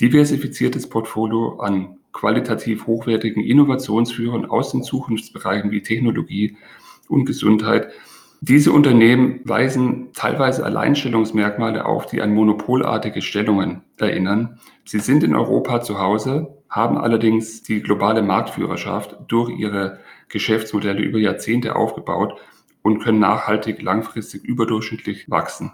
diversifiziertes 0.00 0.88
Portfolio 0.88 1.58
an 1.60 1.98
qualitativ 2.12 2.86
hochwertigen 2.86 3.42
Innovationsführern 3.42 4.46
aus 4.46 4.72
den 4.72 4.82
Zukunftsbereichen 4.82 5.70
wie 5.70 5.82
Technologie 5.82 6.56
und 7.08 7.24
Gesundheit. 7.24 7.88
Diese 8.40 8.72
Unternehmen 8.72 9.40
weisen 9.44 10.12
teilweise 10.14 10.64
Alleinstellungsmerkmale 10.64 11.86
auf, 11.86 12.06
die 12.06 12.20
an 12.22 12.34
monopolartige 12.34 13.22
Stellungen 13.22 13.82
erinnern. 13.98 14.58
Sie 14.84 14.98
sind 14.98 15.22
in 15.22 15.36
Europa 15.36 15.80
zu 15.80 16.00
Hause, 16.00 16.58
haben 16.68 16.98
allerdings 16.98 17.62
die 17.62 17.82
globale 17.82 18.20
Marktführerschaft 18.20 19.16
durch 19.28 19.50
ihre 19.50 20.00
Geschäftsmodelle 20.28 21.02
über 21.02 21.18
Jahrzehnte 21.18 21.76
aufgebaut 21.76 22.40
und 22.82 22.98
können 22.98 23.20
nachhaltig 23.20 23.80
langfristig 23.80 24.42
überdurchschnittlich 24.42 25.30
wachsen. 25.30 25.72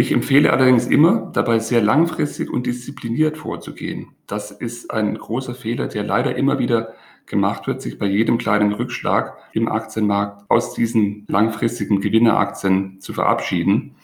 Ich 0.00 0.12
empfehle 0.12 0.50
allerdings 0.50 0.86
immer, 0.86 1.30
dabei 1.34 1.58
sehr 1.58 1.82
langfristig 1.82 2.50
und 2.50 2.64
diszipliniert 2.66 3.36
vorzugehen. 3.36 4.14
Das 4.26 4.50
ist 4.50 4.90
ein 4.90 5.14
großer 5.18 5.54
Fehler, 5.54 5.88
der 5.88 6.04
leider 6.04 6.36
immer 6.36 6.58
wieder 6.58 6.94
gemacht 7.26 7.66
wird, 7.66 7.82
sich 7.82 7.98
bei 7.98 8.06
jedem 8.06 8.38
kleinen 8.38 8.72
Rückschlag 8.72 9.36
im 9.52 9.68
Aktienmarkt 9.68 10.50
aus 10.50 10.72
diesen 10.72 11.26
langfristigen 11.28 12.00
Gewinneraktien 12.00 12.98
zu 13.00 13.12
verabschieden. 13.12 13.94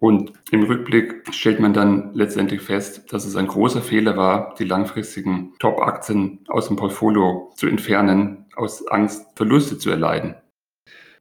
Und 0.00 0.32
im 0.52 0.62
Rückblick 0.62 1.22
stellt 1.34 1.60
man 1.60 1.74
dann 1.74 2.14
letztendlich 2.14 2.62
fest, 2.62 3.12
dass 3.12 3.26
es 3.26 3.36
ein 3.36 3.46
großer 3.46 3.82
Fehler 3.82 4.16
war, 4.16 4.54
die 4.58 4.64
langfristigen 4.64 5.52
Top-Aktien 5.58 6.38
aus 6.48 6.68
dem 6.68 6.78
Portfolio 6.78 7.52
zu 7.56 7.66
entfernen, 7.66 8.46
aus 8.56 8.88
Angst, 8.88 9.26
Verluste 9.36 9.76
zu 9.76 9.90
erleiden. 9.90 10.34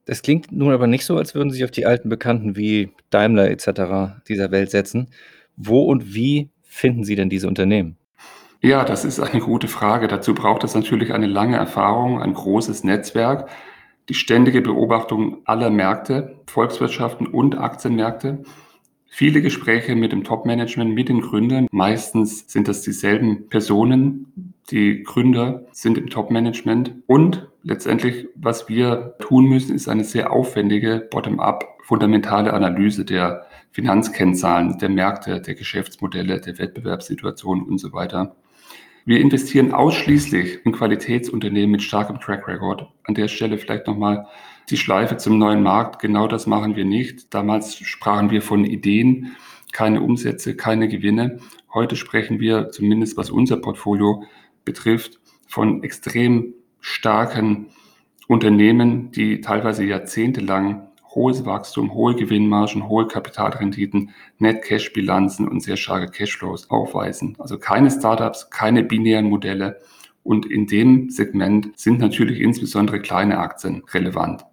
Das 0.05 0.22
klingt 0.22 0.51
nun 0.51 0.72
aber 0.72 0.88
nicht 0.88 1.05
so, 1.05 1.17
als 1.17 1.36
würden 1.36 1.51
Sie 1.51 1.58
sich 1.58 1.63
auf 1.63 1.72
die 1.72 1.86
alten 1.86 2.10
Bekannten 2.10 2.55
wie 2.55 2.91
Daimler 3.10 3.50
etc. 3.50 4.22
dieser 4.27 4.51
Welt 4.51 4.72
setzen. 4.72 5.10
Wo 5.55 5.84
und 5.84 6.13
wie 6.13 6.50
finden 6.63 7.03
Sie 7.03 7.15
denn 7.15 7.29
diese 7.29 7.48
Unternehmen? 7.48 7.98
Ja, 8.62 8.84
das 8.84 9.05
ist 9.05 9.20
eine 9.20 9.41
gute 9.41 9.67
Frage. 9.67 10.08
Dazu 10.08 10.34
braucht 10.34 10.63
es 10.63 10.75
natürlich 10.75 11.13
eine 11.13 11.27
lange 11.27 11.58
Erfahrung, 11.58 12.22
ein 12.22 12.34
großes 12.34 12.84
Netzwerk, 12.84 13.50
die 14.10 14.13
ständige 14.13 14.62
Beobachtung 14.62 15.39
aller 15.46 15.70
Märkte, 15.70 16.36
Volkswirtschaften 16.48 17.27
und 17.27 17.58
Aktienmärkte 17.58 18.43
viele 19.12 19.41
Gespräche 19.41 19.96
mit 19.96 20.13
dem 20.13 20.24
Top-Management, 20.24 20.96
mit 20.96 21.10
den 21.10 21.22
Gründern. 21.22 21.67
Meistens 21.70 22.46
sind 22.48 22.67
das 22.67 22.81
dieselben 22.81 23.50
Personen. 23.50 24.55
Die 24.72 25.03
Gründer 25.03 25.65
sind 25.74 25.98
im 25.98 26.10
Top-Management. 26.10 26.96
Und 27.08 27.48
letztendlich, 27.63 28.27
was 28.35 28.69
wir 28.69 29.15
tun 29.19 29.45
müssen, 29.45 29.75
ist 29.75 29.87
eine 29.89 30.03
sehr 30.03 30.31
aufwendige 30.31 31.07
Bottom-up 31.11 31.77
fundamentale 31.83 32.53
Analyse 32.53 33.05
der 33.05 33.45
Finanzkennzahlen, 33.71 34.77
der 34.79 34.89
Märkte, 34.89 35.41
der 35.41 35.55
Geschäftsmodelle, 35.55 36.39
der 36.41 36.57
Wettbewerbssituation 36.57 37.63
und 37.63 37.77
so 37.77 37.93
weiter. 37.93 38.35
Wir 39.05 39.19
investieren 39.19 39.73
ausschließlich 39.73 40.65
in 40.65 40.73
Qualitätsunternehmen 40.73 41.71
mit 41.71 41.81
starkem 41.81 42.19
Track 42.19 42.47
Record. 42.47 42.87
An 43.03 43.15
der 43.15 43.27
Stelle 43.27 43.57
vielleicht 43.57 43.87
nochmal 43.87 44.27
die 44.69 44.77
Schleife 44.77 45.17
zum 45.17 45.39
neuen 45.39 45.63
Markt. 45.63 45.99
Genau 45.99 46.27
das 46.27 46.45
machen 46.45 46.75
wir 46.75 46.85
nicht. 46.85 47.33
Damals 47.33 47.75
sprachen 47.77 48.29
wir 48.29 48.43
von 48.43 48.63
Ideen, 48.63 49.35
keine 49.71 50.01
Umsätze, 50.01 50.55
keine 50.55 50.87
Gewinne. 50.87 51.39
Heute 51.73 51.95
sprechen 51.95 52.39
wir, 52.39 52.69
zumindest 52.69 53.17
was 53.17 53.31
unser 53.31 53.57
Portfolio 53.57 54.23
betrifft, 54.65 55.19
von 55.47 55.83
extrem 55.83 56.53
starken 56.81 57.67
Unternehmen, 58.27 59.11
die 59.11 59.41
teilweise 59.41 59.85
jahrzehntelang 59.85 60.88
hohes 61.13 61.45
Wachstum, 61.45 61.93
hohe 61.93 62.15
Gewinnmargen, 62.15 62.88
hohe 62.88 63.07
Kapitalrenditen, 63.07 64.11
Net-Cash-Bilanzen 64.39 65.47
und 65.47 65.61
sehr 65.61 65.77
starke 65.77 66.11
Cashflows 66.11 66.69
aufweisen. 66.69 67.35
Also 67.39 67.57
keine 67.57 67.91
Startups, 67.91 68.50
keine 68.50 68.83
binären 68.83 69.25
Modelle. 69.25 69.79
Und 70.23 70.45
in 70.45 70.67
dem 70.67 71.09
Segment 71.09 71.77
sind 71.77 72.00
natürlich 72.00 72.39
insbesondere 72.39 73.01
kleine 73.01 73.39
Aktien 73.39 73.83
relevant. 73.93 74.45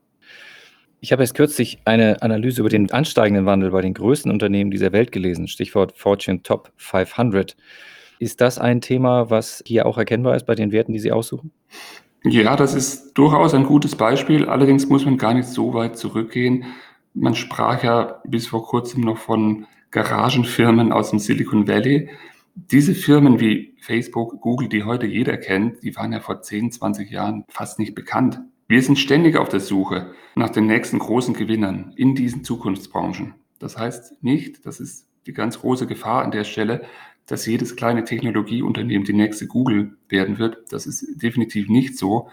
Ich 1.00 1.12
habe 1.12 1.22
erst 1.22 1.34
kürzlich 1.34 1.78
eine 1.84 2.22
Analyse 2.22 2.60
über 2.60 2.70
den 2.70 2.90
ansteigenden 2.90 3.46
Wandel 3.46 3.70
bei 3.70 3.82
den 3.82 3.94
größten 3.94 4.32
Unternehmen 4.32 4.72
dieser 4.72 4.90
Welt 4.90 5.12
gelesen, 5.12 5.46
Stichwort 5.46 5.96
Fortune 5.96 6.42
Top 6.42 6.72
500. 6.76 7.56
Ist 8.18 8.40
das 8.40 8.58
ein 8.58 8.80
Thema, 8.80 9.30
was 9.30 9.62
hier 9.64 9.86
auch 9.86 9.96
erkennbar 9.96 10.34
ist 10.34 10.46
bei 10.46 10.56
den 10.56 10.72
Werten, 10.72 10.92
die 10.92 10.98
Sie 10.98 11.12
aussuchen? 11.12 11.52
Ja, 12.30 12.56
das 12.56 12.74
ist 12.74 13.14
durchaus 13.14 13.54
ein 13.54 13.64
gutes 13.64 13.96
Beispiel. 13.96 14.46
Allerdings 14.46 14.86
muss 14.86 15.06
man 15.06 15.16
gar 15.16 15.32
nicht 15.32 15.48
so 15.48 15.72
weit 15.72 15.96
zurückgehen. 15.96 16.66
Man 17.14 17.34
sprach 17.34 17.82
ja 17.82 18.20
bis 18.26 18.46
vor 18.46 18.66
kurzem 18.66 19.02
noch 19.02 19.16
von 19.16 19.66
Garagenfirmen 19.92 20.92
aus 20.92 21.08
dem 21.08 21.20
Silicon 21.20 21.66
Valley. 21.66 22.10
Diese 22.54 22.94
Firmen 22.94 23.40
wie 23.40 23.74
Facebook, 23.80 24.42
Google, 24.42 24.68
die 24.68 24.84
heute 24.84 25.06
jeder 25.06 25.38
kennt, 25.38 25.82
die 25.82 25.96
waren 25.96 26.12
ja 26.12 26.20
vor 26.20 26.42
10, 26.42 26.70
20 26.72 27.10
Jahren 27.10 27.44
fast 27.48 27.78
nicht 27.78 27.94
bekannt. 27.94 28.40
Wir 28.66 28.82
sind 28.82 28.98
ständig 28.98 29.38
auf 29.38 29.48
der 29.48 29.60
Suche 29.60 30.12
nach 30.34 30.50
den 30.50 30.66
nächsten 30.66 30.98
großen 30.98 31.32
Gewinnern 31.32 31.94
in 31.96 32.14
diesen 32.14 32.44
Zukunftsbranchen. 32.44 33.34
Das 33.58 33.78
heißt 33.78 34.22
nicht, 34.22 34.66
das 34.66 34.80
ist 34.80 35.06
die 35.26 35.32
ganz 35.32 35.60
große 35.60 35.86
Gefahr 35.86 36.22
an 36.22 36.30
der 36.30 36.44
Stelle, 36.44 36.82
dass 37.28 37.46
jedes 37.46 37.76
kleine 37.76 38.04
Technologieunternehmen 38.04 39.04
die 39.04 39.12
nächste 39.12 39.46
Google 39.46 39.96
werden 40.08 40.38
wird. 40.38 40.58
Das 40.70 40.86
ist 40.86 41.22
definitiv 41.22 41.68
nicht 41.68 41.96
so. 41.96 42.28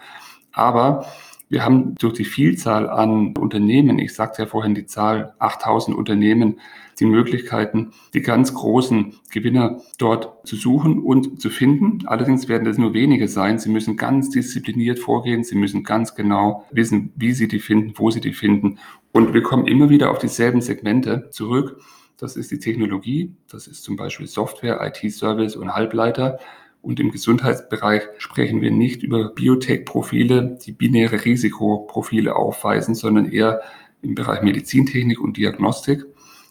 Aber 0.52 1.06
wir 1.48 1.64
haben 1.64 1.94
durch 1.96 2.14
die 2.14 2.24
Vielzahl 2.24 2.88
an 2.90 3.36
Unternehmen, 3.36 4.00
ich 4.00 4.14
sagte 4.14 4.42
ja 4.42 4.48
vorhin 4.48 4.74
die 4.74 4.86
Zahl 4.86 5.34
8000 5.38 5.96
Unternehmen, 5.96 6.58
die 6.98 7.04
Möglichkeiten, 7.04 7.92
die 8.14 8.22
ganz 8.22 8.54
großen 8.54 9.14
Gewinner 9.30 9.82
dort 9.98 10.46
zu 10.48 10.56
suchen 10.56 10.98
und 10.98 11.40
zu 11.40 11.50
finden. 11.50 12.06
Allerdings 12.06 12.48
werden 12.48 12.64
das 12.64 12.78
nur 12.78 12.94
wenige 12.94 13.28
sein. 13.28 13.58
Sie 13.58 13.68
müssen 13.68 13.96
ganz 13.96 14.30
diszipliniert 14.30 14.98
vorgehen. 14.98 15.44
Sie 15.44 15.56
müssen 15.56 15.84
ganz 15.84 16.14
genau 16.14 16.64
wissen, 16.72 17.12
wie 17.14 17.32
sie 17.32 17.48
die 17.48 17.60
finden, 17.60 17.92
wo 17.96 18.10
sie 18.10 18.20
die 18.20 18.32
finden. 18.32 18.78
Und 19.12 19.34
wir 19.34 19.42
kommen 19.42 19.66
immer 19.66 19.90
wieder 19.90 20.10
auf 20.10 20.18
dieselben 20.18 20.62
Segmente 20.62 21.28
zurück. 21.30 21.78
Das 22.18 22.36
ist 22.36 22.50
die 22.50 22.58
Technologie, 22.58 23.34
das 23.50 23.66
ist 23.66 23.84
zum 23.84 23.96
Beispiel 23.96 24.26
Software, 24.26 24.80
IT-Service 24.82 25.54
und 25.54 25.74
Halbleiter. 25.74 26.38
Und 26.80 26.98
im 26.98 27.10
Gesundheitsbereich 27.10 28.02
sprechen 28.18 28.62
wir 28.62 28.70
nicht 28.70 29.02
über 29.02 29.28
Biotech-Profile, 29.30 30.58
die 30.64 30.72
binäre 30.72 31.24
Risikoprofile 31.24 32.36
aufweisen, 32.36 32.94
sondern 32.94 33.30
eher 33.30 33.60
im 34.02 34.14
Bereich 34.14 34.42
Medizintechnik 34.42 35.20
und 35.20 35.36
Diagnostik. 35.36 36.06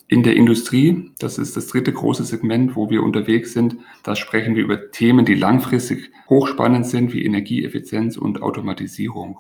In 0.08 0.22
der 0.22 0.36
Industrie, 0.36 1.12
das 1.18 1.40
ist 1.40 1.58
das 1.58 1.68
dritte 1.68 1.92
große 1.92 2.26
Segment, 2.26 2.76
wo 2.76 2.92
wir 2.92 3.02
unterwegs 3.02 3.54
sind, 3.54 3.78
da 4.04 4.16
sprechen 4.16 4.56
wir 4.56 4.64
über 4.64 4.92
Themen, 4.92 5.26
die 5.26 5.34
langfristig 5.34 6.12
hochspannend 6.30 6.86
sind, 6.86 7.12
wie 7.12 7.26
Energieeffizienz 7.26 8.18
und 8.18 8.44
Automatisierung. 8.44 9.40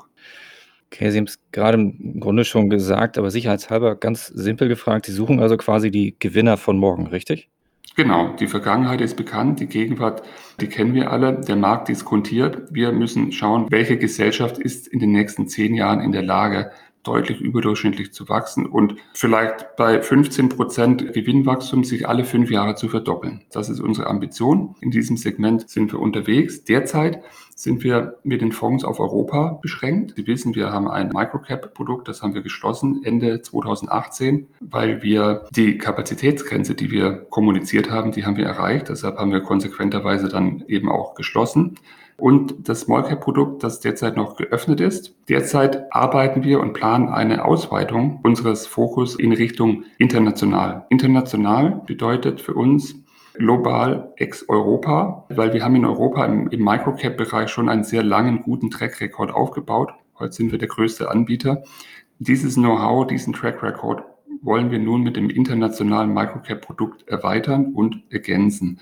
Okay, 0.95 1.11
Sie 1.11 1.17
haben 1.17 1.25
es 1.25 1.39
gerade 1.51 1.77
im 1.77 2.21
Grunde 2.21 2.45
schon 2.45 2.69
gesagt, 2.69 3.17
aber 3.17 3.29
sicherheitshalber 3.29 3.97
ganz 3.97 4.27
simpel 4.27 4.69
gefragt, 4.69 5.07
Sie 5.07 5.11
suchen 5.11 5.41
also 5.41 5.57
quasi 5.57 5.91
die 5.91 6.15
Gewinner 6.19 6.55
von 6.55 6.77
morgen, 6.77 7.07
richtig? 7.07 7.49
Genau, 7.97 8.33
die 8.39 8.47
Vergangenheit 8.47 9.01
ist 9.01 9.17
bekannt, 9.17 9.59
die 9.59 9.67
Gegenwart, 9.67 10.23
die 10.61 10.67
kennen 10.67 10.93
wir 10.93 11.11
alle, 11.11 11.41
der 11.41 11.57
Markt 11.57 11.89
diskontiert. 11.89 12.63
Wir 12.71 12.93
müssen 12.93 13.33
schauen, 13.33 13.67
welche 13.71 13.97
Gesellschaft 13.97 14.57
ist 14.57 14.87
in 14.87 14.99
den 14.99 15.11
nächsten 15.11 15.49
zehn 15.49 15.75
Jahren 15.75 15.99
in 15.99 16.13
der 16.13 16.23
Lage, 16.23 16.71
deutlich 17.05 17.39
überdurchschnittlich 17.39 18.13
zu 18.13 18.27
wachsen 18.27 18.65
und 18.65 18.95
vielleicht 19.13 19.75
bei 19.77 20.01
15 20.01 20.50
Prozent 20.50 21.13
Gewinnwachstum 21.13 21.83
sich 21.83 22.07
alle 22.07 22.25
fünf 22.25 22.50
Jahre 22.50 22.75
zu 22.75 22.89
verdoppeln. 22.89 23.41
Das 23.51 23.69
ist 23.69 23.79
unsere 23.79 24.07
Ambition. 24.07 24.75
In 24.81 24.91
diesem 24.91 25.17
Segment 25.17 25.69
sind 25.69 25.93
wir 25.93 26.00
unterwegs. 26.00 26.63
Derzeit 26.63 27.21
sind 27.55 27.83
wir 27.83 28.17
mit 28.24 28.41
den 28.41 28.51
Fonds 28.51 28.83
auf 28.83 29.00
Europa 29.00 29.59
beschränkt. 29.62 30.13
Sie 30.17 30.27
wissen, 30.27 30.55
wir 30.55 30.71
haben 30.71 30.89
ein 30.89 31.09
Microcap-Produkt, 31.09 32.07
das 32.07 32.21
haben 32.21 32.33
wir 32.33 32.41
geschlossen 32.41 33.01
Ende 33.03 33.41
2018, 33.41 34.47
weil 34.59 35.01
wir 35.01 35.45
die 35.55 35.77
Kapazitätsgrenze, 35.77 36.75
die 36.75 36.91
wir 36.91 37.13
kommuniziert 37.29 37.89
haben, 37.89 38.12
die 38.12 38.25
haben 38.25 38.35
wir 38.35 38.45
erreicht. 38.45 38.89
Deshalb 38.89 39.17
haben 39.17 39.31
wir 39.31 39.39
konsequenterweise 39.39 40.27
dann 40.27 40.65
eben 40.67 40.89
auch 40.89 41.15
geschlossen 41.15 41.77
und 42.17 42.69
das 42.69 42.81
Small 42.81 43.03
Cap 43.03 43.22
Produkt, 43.22 43.63
das 43.63 43.79
derzeit 43.79 44.15
noch 44.15 44.38
geöffnet 44.38 44.79
ist. 44.79 45.15
Derzeit 45.27 45.93
arbeiten 45.93 46.43
wir 46.43 46.60
und 46.60 46.74
planen 46.74 47.10
eine 47.10 47.45
Ausweitung 47.45 48.19
unseres 48.24 48.67
Fokus 48.67 49.15
in 49.15 49.34
Richtung 49.34 49.84
international. 49.98 50.86
International 50.89 51.81
bedeutet 51.86 52.39
für 52.39 52.53
uns 52.53 52.95
global 53.34 54.13
ex-Europa, 54.15 55.25
weil 55.29 55.53
wir 55.53 55.63
haben 55.63 55.75
in 55.75 55.86
Europa 55.86 56.25
im, 56.25 56.48
im 56.50 56.63
Microcap-Bereich 56.63 57.50
schon 57.50 57.67
einen 57.67 57.84
sehr 57.84 58.03
langen, 58.03 58.43
guten 58.43 58.69
Track-Record 58.69 59.31
aufgebaut. 59.31 59.93
Heute 60.17 60.34
sind 60.34 60.51
wir 60.51 60.60
der 60.60 60.69
größte 60.69 61.12
Anbieter. 61.12 61.63
Dieses 62.19 62.55
Know-how, 62.55 63.07
diesen 63.07 63.34
Track-Record 63.34 64.03
wollen 64.41 64.72
wir 64.72 64.79
nun 64.79 65.01
mit 65.01 65.17
dem 65.17 65.29
internationalen 65.29 66.13
Microcap-Produkt 66.13 67.07
erweitern 67.07 67.74
und 67.74 68.03
ergänzen. 68.10 68.79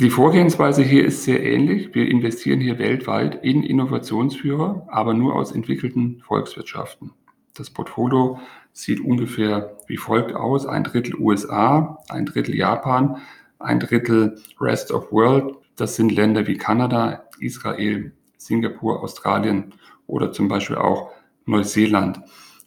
Die 0.00 0.10
Vorgehensweise 0.10 0.82
hier 0.82 1.04
ist 1.04 1.22
sehr 1.22 1.40
ähnlich. 1.40 1.94
Wir 1.94 2.08
investieren 2.08 2.60
hier 2.60 2.80
weltweit 2.80 3.44
in 3.44 3.62
Innovationsführer, 3.62 4.88
aber 4.88 5.14
nur 5.14 5.36
aus 5.36 5.52
entwickelten 5.52 6.20
Volkswirtschaften. 6.26 7.12
Das 7.54 7.70
Portfolio 7.70 8.40
sieht 8.72 8.98
ungefähr 8.98 9.78
wie 9.86 9.96
folgt 9.96 10.34
aus. 10.34 10.66
Ein 10.66 10.82
Drittel 10.82 11.14
USA, 11.14 12.02
ein 12.08 12.26
Drittel 12.26 12.56
Japan, 12.56 13.18
ein 13.60 13.78
Drittel 13.78 14.36
Rest 14.60 14.90
of 14.90 15.12
World. 15.12 15.54
Das 15.76 15.94
sind 15.94 16.10
Länder 16.10 16.48
wie 16.48 16.56
Kanada, 16.56 17.28
Israel, 17.38 18.12
Singapur, 18.36 19.00
Australien 19.00 19.74
oder 20.08 20.32
zum 20.32 20.48
Beispiel 20.48 20.76
auch 20.76 21.12
Neuseeland. 21.46 22.20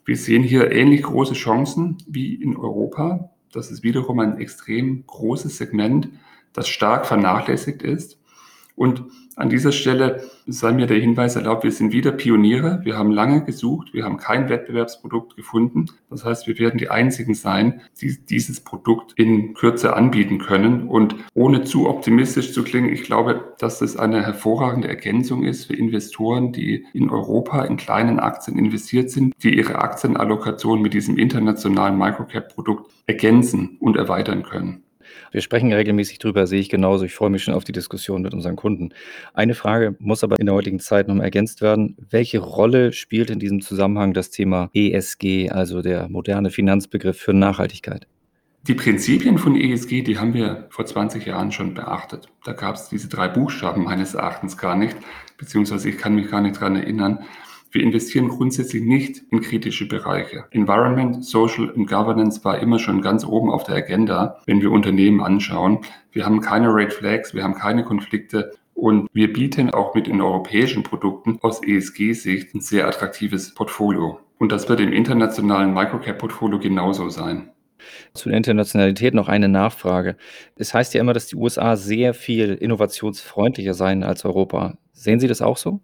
Wir 0.05 0.15
sehen 0.15 0.43
hier 0.43 0.71
ähnlich 0.71 1.03
große 1.03 1.33
Chancen 1.33 1.97
wie 2.07 2.35
in 2.35 2.55
Europa. 2.55 3.31
Das 3.51 3.69
ist 3.69 3.83
wiederum 3.83 4.21
ein 4.21 4.37
extrem 4.37 5.05
großes 5.05 5.57
Segment 5.57 6.07
das 6.57 6.67
stark 6.67 7.05
vernachlässigt 7.05 7.83
ist. 7.83 8.19
Und 8.75 9.05
an 9.35 9.49
dieser 9.49 9.71
Stelle 9.71 10.23
sei 10.47 10.71
mir 10.71 10.87
der 10.87 10.99
Hinweis 10.99 11.35
erlaubt, 11.35 11.63
wir 11.63 11.71
sind 11.71 11.91
wieder 11.91 12.11
Pioniere. 12.11 12.81
Wir 12.83 12.97
haben 12.97 13.11
lange 13.11 13.43
gesucht, 13.43 13.93
wir 13.93 14.03
haben 14.03 14.17
kein 14.17 14.49
Wettbewerbsprodukt 14.49 15.35
gefunden. 15.35 15.85
Das 16.09 16.25
heißt, 16.25 16.47
wir 16.47 16.57
werden 16.57 16.79
die 16.79 16.89
Einzigen 16.89 17.35
sein, 17.35 17.81
die 18.01 18.17
dieses 18.25 18.59
Produkt 18.61 19.13
in 19.15 19.53
Kürze 19.53 19.95
anbieten 19.95 20.39
können. 20.39 20.87
Und 20.87 21.15
ohne 21.35 21.63
zu 21.63 21.87
optimistisch 21.87 22.53
zu 22.53 22.63
klingen, 22.63 22.91
ich 22.91 23.03
glaube, 23.03 23.53
dass 23.59 23.77
das 23.77 23.97
eine 23.97 24.23
hervorragende 24.23 24.87
Ergänzung 24.87 25.43
ist 25.43 25.65
für 25.65 25.75
Investoren, 25.75 26.51
die 26.51 26.85
in 26.93 27.11
Europa 27.11 27.63
in 27.65 27.77
kleinen 27.77 28.19
Aktien 28.19 28.57
investiert 28.57 29.11
sind, 29.11 29.35
die 29.43 29.55
ihre 29.55 29.75
Aktienallokation 29.75 30.81
mit 30.81 30.93
diesem 30.95 31.17
internationalen 31.17 31.97
Microcap-Produkt 31.97 32.91
ergänzen 33.05 33.77
und 33.79 33.97
erweitern 33.97 34.41
können. 34.41 34.83
Wir 35.31 35.41
sprechen 35.41 35.71
regelmäßig 35.71 36.19
drüber, 36.19 36.47
sehe 36.47 36.59
ich 36.59 36.69
genauso. 36.69 37.05
Ich 37.05 37.13
freue 37.13 37.29
mich 37.29 37.43
schon 37.43 37.53
auf 37.53 37.63
die 37.63 37.71
Diskussion 37.71 38.21
mit 38.21 38.33
unseren 38.33 38.55
Kunden. 38.55 38.89
Eine 39.33 39.53
Frage 39.53 39.95
muss 39.99 40.23
aber 40.23 40.39
in 40.39 40.45
der 40.45 40.55
heutigen 40.55 40.79
Zeit 40.79 41.07
noch 41.07 41.17
ergänzt 41.19 41.61
werden. 41.61 41.97
Welche 42.09 42.39
Rolle 42.39 42.93
spielt 42.93 43.29
in 43.29 43.39
diesem 43.39 43.61
Zusammenhang 43.61 44.13
das 44.13 44.29
Thema 44.29 44.69
ESG, 44.73 45.49
also 45.49 45.81
der 45.81 46.09
moderne 46.09 46.49
Finanzbegriff 46.49 47.17
für 47.17 47.33
Nachhaltigkeit? 47.33 48.07
Die 48.67 48.73
Prinzipien 48.73 49.37
von 49.37 49.55
ESG, 49.55 50.01
die 50.01 50.19
haben 50.19 50.33
wir 50.33 50.67
vor 50.71 50.85
20 50.85 51.25
Jahren 51.25 51.53
schon 51.53 51.73
beachtet. 51.73 52.27
Da 52.43 52.51
gab 52.51 52.75
es 52.75 52.89
diese 52.89 53.07
drei 53.07 53.29
Buchstaben 53.29 53.85
meines 53.85 54.13
Erachtens 54.13 54.57
gar 54.57 54.75
nicht, 54.75 54.97
beziehungsweise 55.37 55.87
ich 55.87 55.97
kann 55.97 56.15
mich 56.15 56.29
gar 56.29 56.41
nicht 56.41 56.57
daran 56.57 56.75
erinnern. 56.75 57.19
Wir 57.71 57.83
investieren 57.83 58.29
grundsätzlich 58.29 58.83
nicht 58.83 59.23
in 59.29 59.41
kritische 59.41 59.87
Bereiche. 59.87 60.45
Environment, 60.51 61.23
Social 61.23 61.69
und 61.69 61.87
Governance 61.87 62.43
war 62.43 62.59
immer 62.59 62.79
schon 62.79 63.01
ganz 63.01 63.25
oben 63.25 63.49
auf 63.49 63.63
der 63.63 63.75
Agenda, 63.75 64.39
wenn 64.45 64.61
wir 64.61 64.71
Unternehmen 64.71 65.21
anschauen. 65.21 65.79
Wir 66.11 66.25
haben 66.25 66.41
keine 66.41 66.73
Red 66.73 66.93
Flags, 66.93 67.33
wir 67.33 67.43
haben 67.43 67.55
keine 67.55 67.83
Konflikte 67.83 68.51
und 68.73 69.07
wir 69.11 69.33
bieten 69.33 69.71
auch 69.71 69.95
mit 69.95 70.07
den 70.07 70.21
europäischen 70.21 70.83
Produkten 70.83 71.39
aus 71.41 71.61
ESG-Sicht 71.63 72.53
ein 72.53 72.61
sehr 72.61 72.87
attraktives 72.87 73.53
Portfolio. 73.53 74.19
Und 74.37 74.51
das 74.51 74.69
wird 74.69 74.79
im 74.79 74.93
internationalen 74.93 75.73
Microcap-Portfolio 75.73 76.59
genauso 76.59 77.09
sein. 77.09 77.49
Zu 78.13 78.29
der 78.29 78.37
Internationalität 78.37 79.13
noch 79.13 79.29
eine 79.29 79.49
Nachfrage. 79.49 80.15
Es 80.55 80.73
heißt 80.73 80.93
ja 80.93 81.01
immer, 81.01 81.13
dass 81.13 81.27
die 81.27 81.35
USA 81.35 81.75
sehr 81.75 82.13
viel 82.13 82.53
innovationsfreundlicher 82.53 83.73
seien 83.73 84.03
als 84.03 84.25
Europa. 84.25 84.77
Sehen 84.93 85.19
Sie 85.19 85.27
das 85.27 85.41
auch 85.41 85.57
so? 85.57 85.81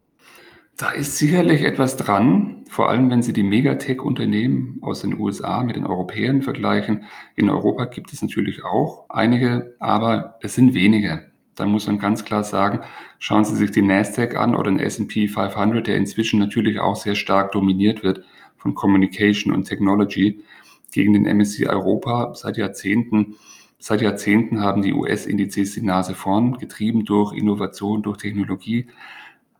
Da 0.76 0.90
ist 0.90 1.18
sicherlich 1.18 1.62
etwas 1.62 1.98
dran, 1.98 2.66
vor 2.68 2.90
allem 2.90 3.12
wenn 3.12 3.22
Sie 3.22 3.32
die 3.32 3.44
Megatech-Unternehmen 3.44 4.80
aus 4.82 5.02
den 5.02 5.20
USA 5.20 5.64
mit 5.64 5.76
den 5.76 5.86
Europäern 5.86 6.42
vergleichen. 6.42 7.06
In 7.36 7.52
Europa 7.52 7.86
gibt 7.86 8.12
es 8.12 8.24
natürlich 8.24 8.64
auch 8.66 9.06
einige, 9.10 9.76
aber 9.80 10.40
es 10.42 10.56
sind 10.56 10.74
wenige. 10.74 11.32
Da 11.54 11.68
muss 11.68 11.86
man 11.86 12.00
ganz 12.00 12.26
klar 12.26 12.44
sagen, 12.44 12.80
schauen 13.20 13.46
Sie 13.46 13.56
sich 13.56 13.70
die 13.70 13.84
Nasdaq 13.84 14.36
an 14.36 14.56
oder 14.56 14.72
den 14.72 14.80
S&P 14.80 15.28
500, 15.28 15.86
der 15.86 15.98
inzwischen 15.98 16.40
natürlich 16.40 16.80
auch 16.80 16.96
sehr 16.96 17.14
stark 17.14 17.52
dominiert 17.52 18.04
wird 18.04 18.24
von 18.58 18.74
Communication 18.74 19.54
und 19.54 19.66
Technology 19.66 20.44
gegen 20.92 21.14
den 21.14 21.38
MSCI 21.38 21.68
Europa 21.68 22.34
seit 22.34 22.58
Jahrzehnten. 22.58 23.36
Seit 23.78 24.02
Jahrzehnten 24.02 24.62
haben 24.62 24.82
die 24.82 24.94
US-Indizes 24.94 25.76
die 25.76 25.82
Nase 25.82 26.16
vorn, 26.16 26.58
getrieben 26.58 27.06
durch 27.06 27.34
Innovation, 27.34 28.02
durch 28.02 28.18
Technologie. 28.18 28.88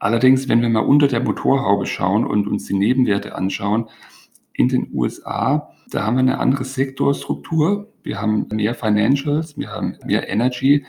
Allerdings, 0.04 0.50
wenn 0.50 0.62
wir 0.62 0.68
mal 0.68 0.82
unter 0.82 1.08
der 1.08 1.22
Motorhaube 1.24 1.86
schauen 1.86 2.26
und 2.26 2.46
uns 2.46 2.66
die 2.66 2.74
Nebenwerte 2.74 3.36
anschauen, 3.36 3.86
in 4.52 4.68
den 4.68 4.90
USA, 4.92 5.70
da 5.92 6.04
haben 6.04 6.16
wir 6.18 6.24
eine 6.24 6.40
andere 6.40 6.66
Sektorstruktur. 6.66 7.88
Wir 8.04 8.20
haben 8.20 8.48
mehr 8.52 8.76
Financials, 8.76 9.58
wir 9.58 9.70
haben 9.70 9.96
mehr 10.06 10.28
Energy 10.28 10.86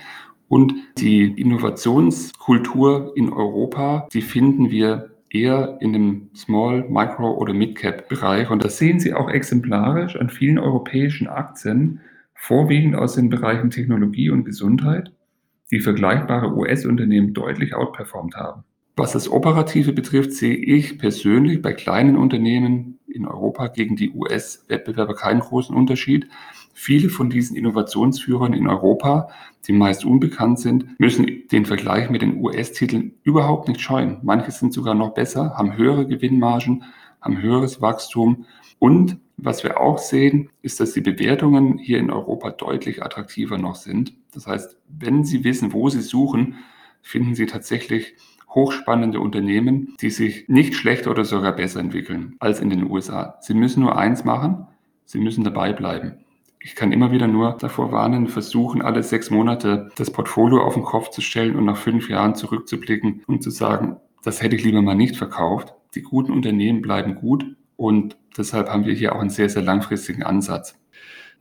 und 0.49 0.75
die 0.99 1.27
Innovationskultur 1.27 3.13
in 3.15 3.33
Europa, 3.33 4.09
die 4.13 4.21
finden 4.21 4.73
wir 4.73 5.13
eher 5.31 5.79
in 5.81 5.93
dem 5.93 6.31
Small, 6.35 6.85
Micro 6.89 7.35
oder 7.35 7.55
Mid-Cap 7.55 8.09
Bereich. 8.09 8.51
Und 8.51 8.65
das 8.65 8.79
sehen 8.79 8.99
Sie 8.99 9.15
auch 9.15 9.31
exemplarisch 9.31 10.17
an 10.17 10.29
vielen 10.29 10.59
europäischen 10.59 11.29
Aktien, 11.29 12.01
vorwiegend 12.35 12.97
aus 12.97 13.15
den 13.15 13.31
Bereichen 13.31 13.71
Technologie 13.71 14.31
und 14.31 14.45
Gesundheit, 14.45 15.13
die 15.71 15.79
vergleichbare 15.79 16.53
US-Unternehmen 16.53 17.33
deutlich 17.33 17.77
outperformt 17.77 18.35
haben. 18.35 18.65
Was 18.97 19.13
das 19.13 19.29
Operative 19.29 19.93
betrifft, 19.93 20.33
sehe 20.33 20.55
ich 20.55 20.99
persönlich 20.99 21.61
bei 21.61 21.73
kleinen 21.73 22.17
Unternehmen 22.17 23.01
in 23.09 23.27
Europa 23.27 23.67
gegen 23.67 23.97
die 23.97 24.11
US-Wettbewerber 24.11 25.15
keinen 25.15 25.41
großen 25.41 25.75
Unterschied. 25.75 26.29
Viele 26.73 27.09
von 27.09 27.29
diesen 27.29 27.57
Innovationsführern 27.57 28.53
in 28.53 28.69
Europa, 28.69 29.31
die 29.67 29.73
meist 29.73 30.05
unbekannt 30.05 30.61
sind, 30.61 31.01
müssen 31.01 31.49
den 31.51 31.67
Vergleich 31.67 32.09
mit 32.09 32.23
den 32.23 32.37
US-Titeln 32.41 33.15
überhaupt 33.25 33.67
nicht 33.67 33.81
scheuen. 33.81 34.19
Manche 34.23 34.53
sind 34.53 34.73
sogar 34.73 34.95
noch 34.95 35.15
besser, 35.15 35.57
haben 35.57 35.77
höhere 35.77 36.07
Gewinnmargen, 36.07 36.85
haben 37.21 37.43
höheres 37.43 37.81
Wachstum. 37.81 38.47
Und 38.79 39.19
was 39.37 39.65
wir 39.65 39.81
auch 39.81 39.99
sehen, 39.99 40.51
ist, 40.63 40.79
dass 40.79 40.93
die 40.93 41.01
Bewertungen 41.01 41.79
hier 41.79 41.99
in 41.99 42.13
Europa 42.13 42.51
deutlich 42.51 43.03
attraktiver 43.03 43.59
noch 43.59 43.75
sind. 43.75 44.15
Das 44.33 44.47
heißt, 44.47 44.77
wenn 44.89 45.25
Sie 45.25 45.43
wissen, 45.43 45.73
wo 45.73 45.89
Sie 45.89 46.01
suchen, 46.01 46.57
finden 47.03 47.35
Sie 47.35 47.47
tatsächlich 47.47 48.15
hochspannende 48.55 49.21
Unternehmen, 49.21 49.95
die 50.01 50.11
sich 50.11 50.49
nicht 50.49 50.75
schlechter 50.75 51.11
oder 51.11 51.25
sogar 51.25 51.53
besser 51.53 51.81
entwickeln 51.81 52.37
als 52.39 52.61
in 52.61 52.71
den 52.71 52.91
USA. 52.91 53.37
Sie 53.41 53.55
müssen 53.55 53.83
nur 53.83 53.99
eins 53.99 54.25
machen, 54.25 54.67
sie 55.05 55.19
müssen 55.19 55.45
dabei 55.45 55.73
bleiben. 55.73 56.25
Ich 56.61 56.75
kann 56.75 56.93
immer 56.93 57.13
wieder 57.13 57.27
nur 57.27 57.59
davor 57.59 57.93
warnen, 57.93 58.27
versuchen, 58.27 58.81
alle 58.81 59.03
sechs 59.03 59.31
Monate 59.31 59.91
das 59.97 60.11
Portfolio 60.11 60.63
auf 60.63 60.75
den 60.75 60.83
Kopf 60.83 61.11
zu 61.11 61.21
stellen 61.21 61.57
und 61.57 61.67
nach 61.67 61.77
fünf 61.77 62.09
Jahren 62.09 62.35
zurückzublicken 62.35 63.23
und 63.27 63.43
zu 63.43 63.51
sagen, 63.51 63.97
das 64.23 64.43
hätte 64.43 64.57
ich 64.57 64.65
lieber 64.65 64.81
mal 64.81 64.95
nicht 64.95 65.17
verkauft. 65.17 65.75
Die 65.95 66.03
guten 66.03 66.33
Unternehmen 66.33 66.81
bleiben 66.81 67.17
gut 67.17 67.45
und 67.77 68.17
deshalb 68.39 68.71
haben 68.71 68.87
wir 68.87 68.95
hier 68.95 69.15
auch 69.15 69.21
einen 69.21 69.31
sehr, 69.31 69.51
sehr 69.51 69.63
langfristigen 69.63 70.23
Ansatz. 70.23 70.79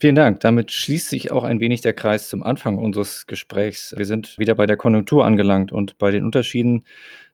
Vielen 0.03 0.15
Dank. 0.15 0.41
Damit 0.41 0.69
schließt 0.69 1.07
sich 1.07 1.31
auch 1.31 1.45
ein 1.45 1.61
wenig 1.61 1.79
der 1.79 1.93
Kreis 1.93 2.27
zum 2.27 2.43
Anfang 2.43 2.77
unseres 2.77 3.25
Gesprächs. 3.25 3.93
Wir 3.95 4.03
sind 4.03 4.37
wieder 4.37 4.53
bei 4.53 4.65
der 4.65 4.75
Konjunktur 4.75 5.23
angelangt 5.23 5.71
und 5.71 5.97
bei 5.97 6.11
den 6.11 6.25
Unterschieden 6.25 6.83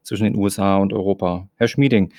zwischen 0.03 0.25
den 0.25 0.35
USA 0.35 0.77
und 0.77 0.93
Europa. 0.93 1.49
Herr 1.55 1.67
Schmieding, 1.67 2.13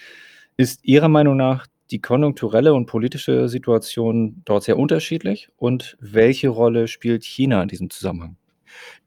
ist 0.57 0.85
Ihrer 0.85 1.09
Meinung 1.09 1.37
nach 1.37 1.69
die 1.93 2.01
konjunkturelle 2.01 2.75
und 2.75 2.87
politische 2.87 3.49
Situation 3.49 4.43
dort 4.45 4.65
sehr 4.65 4.77
unterschiedlich? 4.77 5.51
Und 5.55 5.97
welche 6.01 6.49
Rolle 6.49 6.89
spielt 6.89 7.23
China 7.23 7.63
in 7.63 7.69
diesem 7.69 7.89
Zusammenhang? 7.89 8.37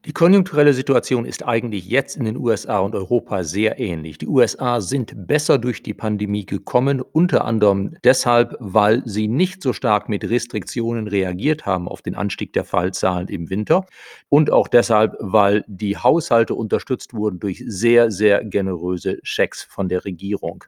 Die 0.05 0.11
konjunkturelle 0.11 0.73
Situation 0.73 1.23
ist 1.23 1.45
eigentlich 1.45 1.87
jetzt 1.87 2.17
in 2.17 2.25
den 2.25 2.35
USA 2.35 2.79
und 2.79 2.93
Europa 2.93 3.45
sehr 3.45 3.79
ähnlich. 3.79 4.17
Die 4.17 4.27
USA 4.27 4.81
sind 4.81 5.13
besser 5.27 5.57
durch 5.57 5.81
die 5.81 5.93
Pandemie 5.93 6.45
gekommen, 6.45 6.99
unter 6.99 7.45
anderem 7.45 7.95
deshalb, 8.03 8.57
weil 8.59 9.01
sie 9.05 9.29
nicht 9.29 9.63
so 9.63 9.71
stark 9.71 10.09
mit 10.09 10.29
Restriktionen 10.29 11.07
reagiert 11.07 11.65
haben 11.65 11.87
auf 11.87 12.01
den 12.01 12.15
Anstieg 12.15 12.51
der 12.51 12.65
Fallzahlen 12.65 13.29
im 13.29 13.49
Winter 13.49 13.85
und 14.27 14.51
auch 14.51 14.67
deshalb, 14.67 15.15
weil 15.21 15.63
die 15.67 15.95
Haushalte 15.95 16.53
unterstützt 16.53 17.13
wurden 17.13 17.39
durch 17.39 17.63
sehr, 17.65 18.11
sehr 18.11 18.43
generöse 18.43 19.19
Schecks 19.23 19.63
von 19.63 19.87
der 19.87 20.03
Regierung. 20.03 20.65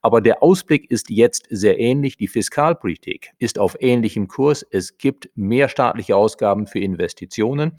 Aber 0.00 0.22
der 0.22 0.42
Ausblick 0.42 0.90
ist 0.90 1.10
jetzt 1.10 1.46
sehr 1.50 1.78
ähnlich. 1.78 2.16
Die 2.16 2.28
Fiskalpolitik 2.28 3.32
ist 3.38 3.58
auf 3.58 3.76
ähnlichem 3.80 4.28
Kurs. 4.28 4.64
Es 4.70 4.96
gibt 4.96 5.28
mehr 5.34 5.68
staatliche 5.68 6.16
Ausgaben 6.16 6.66
für 6.66 6.78
Investitionen. 6.78 7.72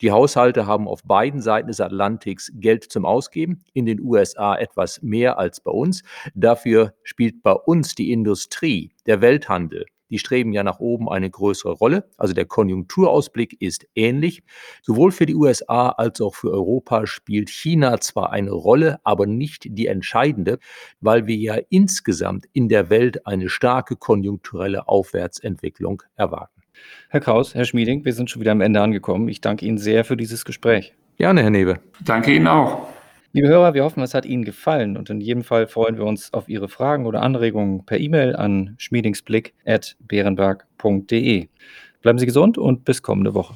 Die 0.00 0.10
Haushalte 0.14 0.66
haben 0.66 0.88
auf 0.88 1.02
beiden 1.02 1.42
Seiten 1.42 1.68
des 1.68 1.80
Atlantiks 1.80 2.50
Geld 2.54 2.84
zum 2.84 3.04
Ausgeben, 3.04 3.62
in 3.72 3.84
den 3.84 4.00
USA 4.00 4.56
etwas 4.56 5.02
mehr 5.02 5.38
als 5.38 5.60
bei 5.60 5.70
uns. 5.70 6.02
Dafür 6.34 6.94
spielt 7.02 7.42
bei 7.42 7.52
uns 7.52 7.94
die 7.94 8.12
Industrie, 8.12 8.92
der 9.06 9.20
Welthandel, 9.20 9.86
die 10.10 10.18
streben 10.18 10.52
ja 10.52 10.62
nach 10.62 10.78
oben 10.78 11.08
eine 11.08 11.28
größere 11.28 11.72
Rolle. 11.72 12.08
Also 12.16 12.34
der 12.34 12.44
Konjunkturausblick 12.44 13.60
ist 13.60 13.86
ähnlich. 13.96 14.42
Sowohl 14.82 15.10
für 15.10 15.26
die 15.26 15.34
USA 15.34 15.88
als 15.88 16.20
auch 16.20 16.36
für 16.36 16.52
Europa 16.52 17.06
spielt 17.06 17.50
China 17.50 17.98
zwar 18.00 18.30
eine 18.30 18.52
Rolle, 18.52 19.00
aber 19.02 19.26
nicht 19.26 19.66
die 19.68 19.88
entscheidende, 19.88 20.58
weil 21.00 21.26
wir 21.26 21.36
ja 21.36 21.58
insgesamt 21.68 22.46
in 22.52 22.68
der 22.68 22.90
Welt 22.90 23.26
eine 23.26 23.48
starke 23.48 23.96
konjunkturelle 23.96 24.86
Aufwärtsentwicklung 24.86 26.02
erwarten. 26.14 26.53
Herr 27.08 27.20
Kraus, 27.20 27.54
Herr 27.54 27.64
Schmieding, 27.64 28.04
wir 28.04 28.12
sind 28.12 28.28
schon 28.30 28.40
wieder 28.40 28.52
am 28.52 28.60
Ende 28.60 28.80
angekommen. 28.80 29.28
Ich 29.28 29.40
danke 29.40 29.66
Ihnen 29.66 29.78
sehr 29.78 30.04
für 30.04 30.16
dieses 30.16 30.44
Gespräch. 30.44 30.94
Gerne, 31.16 31.42
Herr 31.42 31.50
Nebe. 31.50 31.80
Danke 32.04 32.32
Ihnen 32.34 32.48
auch. 32.48 32.88
Liebe 33.32 33.48
Hörer, 33.48 33.74
wir 33.74 33.82
hoffen, 33.82 34.00
es 34.02 34.14
hat 34.14 34.26
Ihnen 34.26 34.44
gefallen 34.44 34.96
und 34.96 35.10
in 35.10 35.20
jedem 35.20 35.42
Fall 35.42 35.66
freuen 35.66 35.96
wir 35.96 36.04
uns 36.04 36.32
auf 36.32 36.48
Ihre 36.48 36.68
Fragen 36.68 37.04
oder 37.04 37.20
Anregungen 37.22 37.84
per 37.84 37.98
E-Mail 37.98 38.36
an 38.36 38.76
schmiedingsblick.beerenberg.de. 38.78 41.48
Bleiben 42.00 42.18
Sie 42.18 42.26
gesund 42.26 42.58
und 42.58 42.84
bis 42.84 43.02
kommende 43.02 43.34
Woche. 43.34 43.54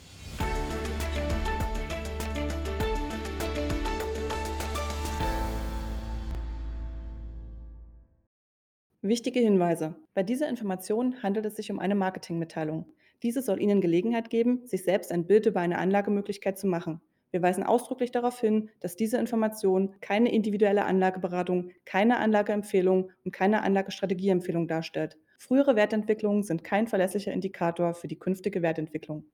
Wichtige 9.01 9.39
Hinweise. 9.39 9.95
Bei 10.13 10.25
dieser 10.25 10.49
Information 10.49 11.23
handelt 11.23 11.47
es 11.47 11.55
sich 11.55 11.71
um 11.71 11.79
eine 11.79 11.95
Marketingmitteilung. 11.95 12.85
Diese 13.23 13.43
soll 13.43 13.61
Ihnen 13.61 13.81
Gelegenheit 13.81 14.31
geben, 14.31 14.67
sich 14.67 14.85
selbst 14.85 15.11
ein 15.11 15.27
Bild 15.27 15.47
über 15.47 15.61
eine 15.61 15.79
Anlagemöglichkeit 15.79 16.59
zu 16.59 16.67
machen. 16.67 17.01
Wir 17.31 17.43
weisen 17.43 17.63
ausdrücklich 17.63 18.11
darauf 18.11 18.41
hin, 18.41 18.71
dass 18.81 18.97
diese 18.97 19.19
Information 19.19 19.97
keine 20.01 20.33
individuelle 20.33 20.85
Anlageberatung, 20.85 21.73
keine 21.85 22.19
Anlageempfehlung 22.19 23.11
und 23.25 23.33
keine 23.33 23.63
Anlagestrategieempfehlung 23.63 24.67
darstellt. 24.67 25.19
Frühere 25.39 25.77
Wertentwicklungen 25.77 26.43
sind 26.43 26.65
kein 26.65 26.87
verlässlicher 26.87 27.33
Indikator 27.33 27.95
für 27.95 28.09
die 28.09 28.19
künftige 28.19 28.63
Wertentwicklung. 28.63 29.25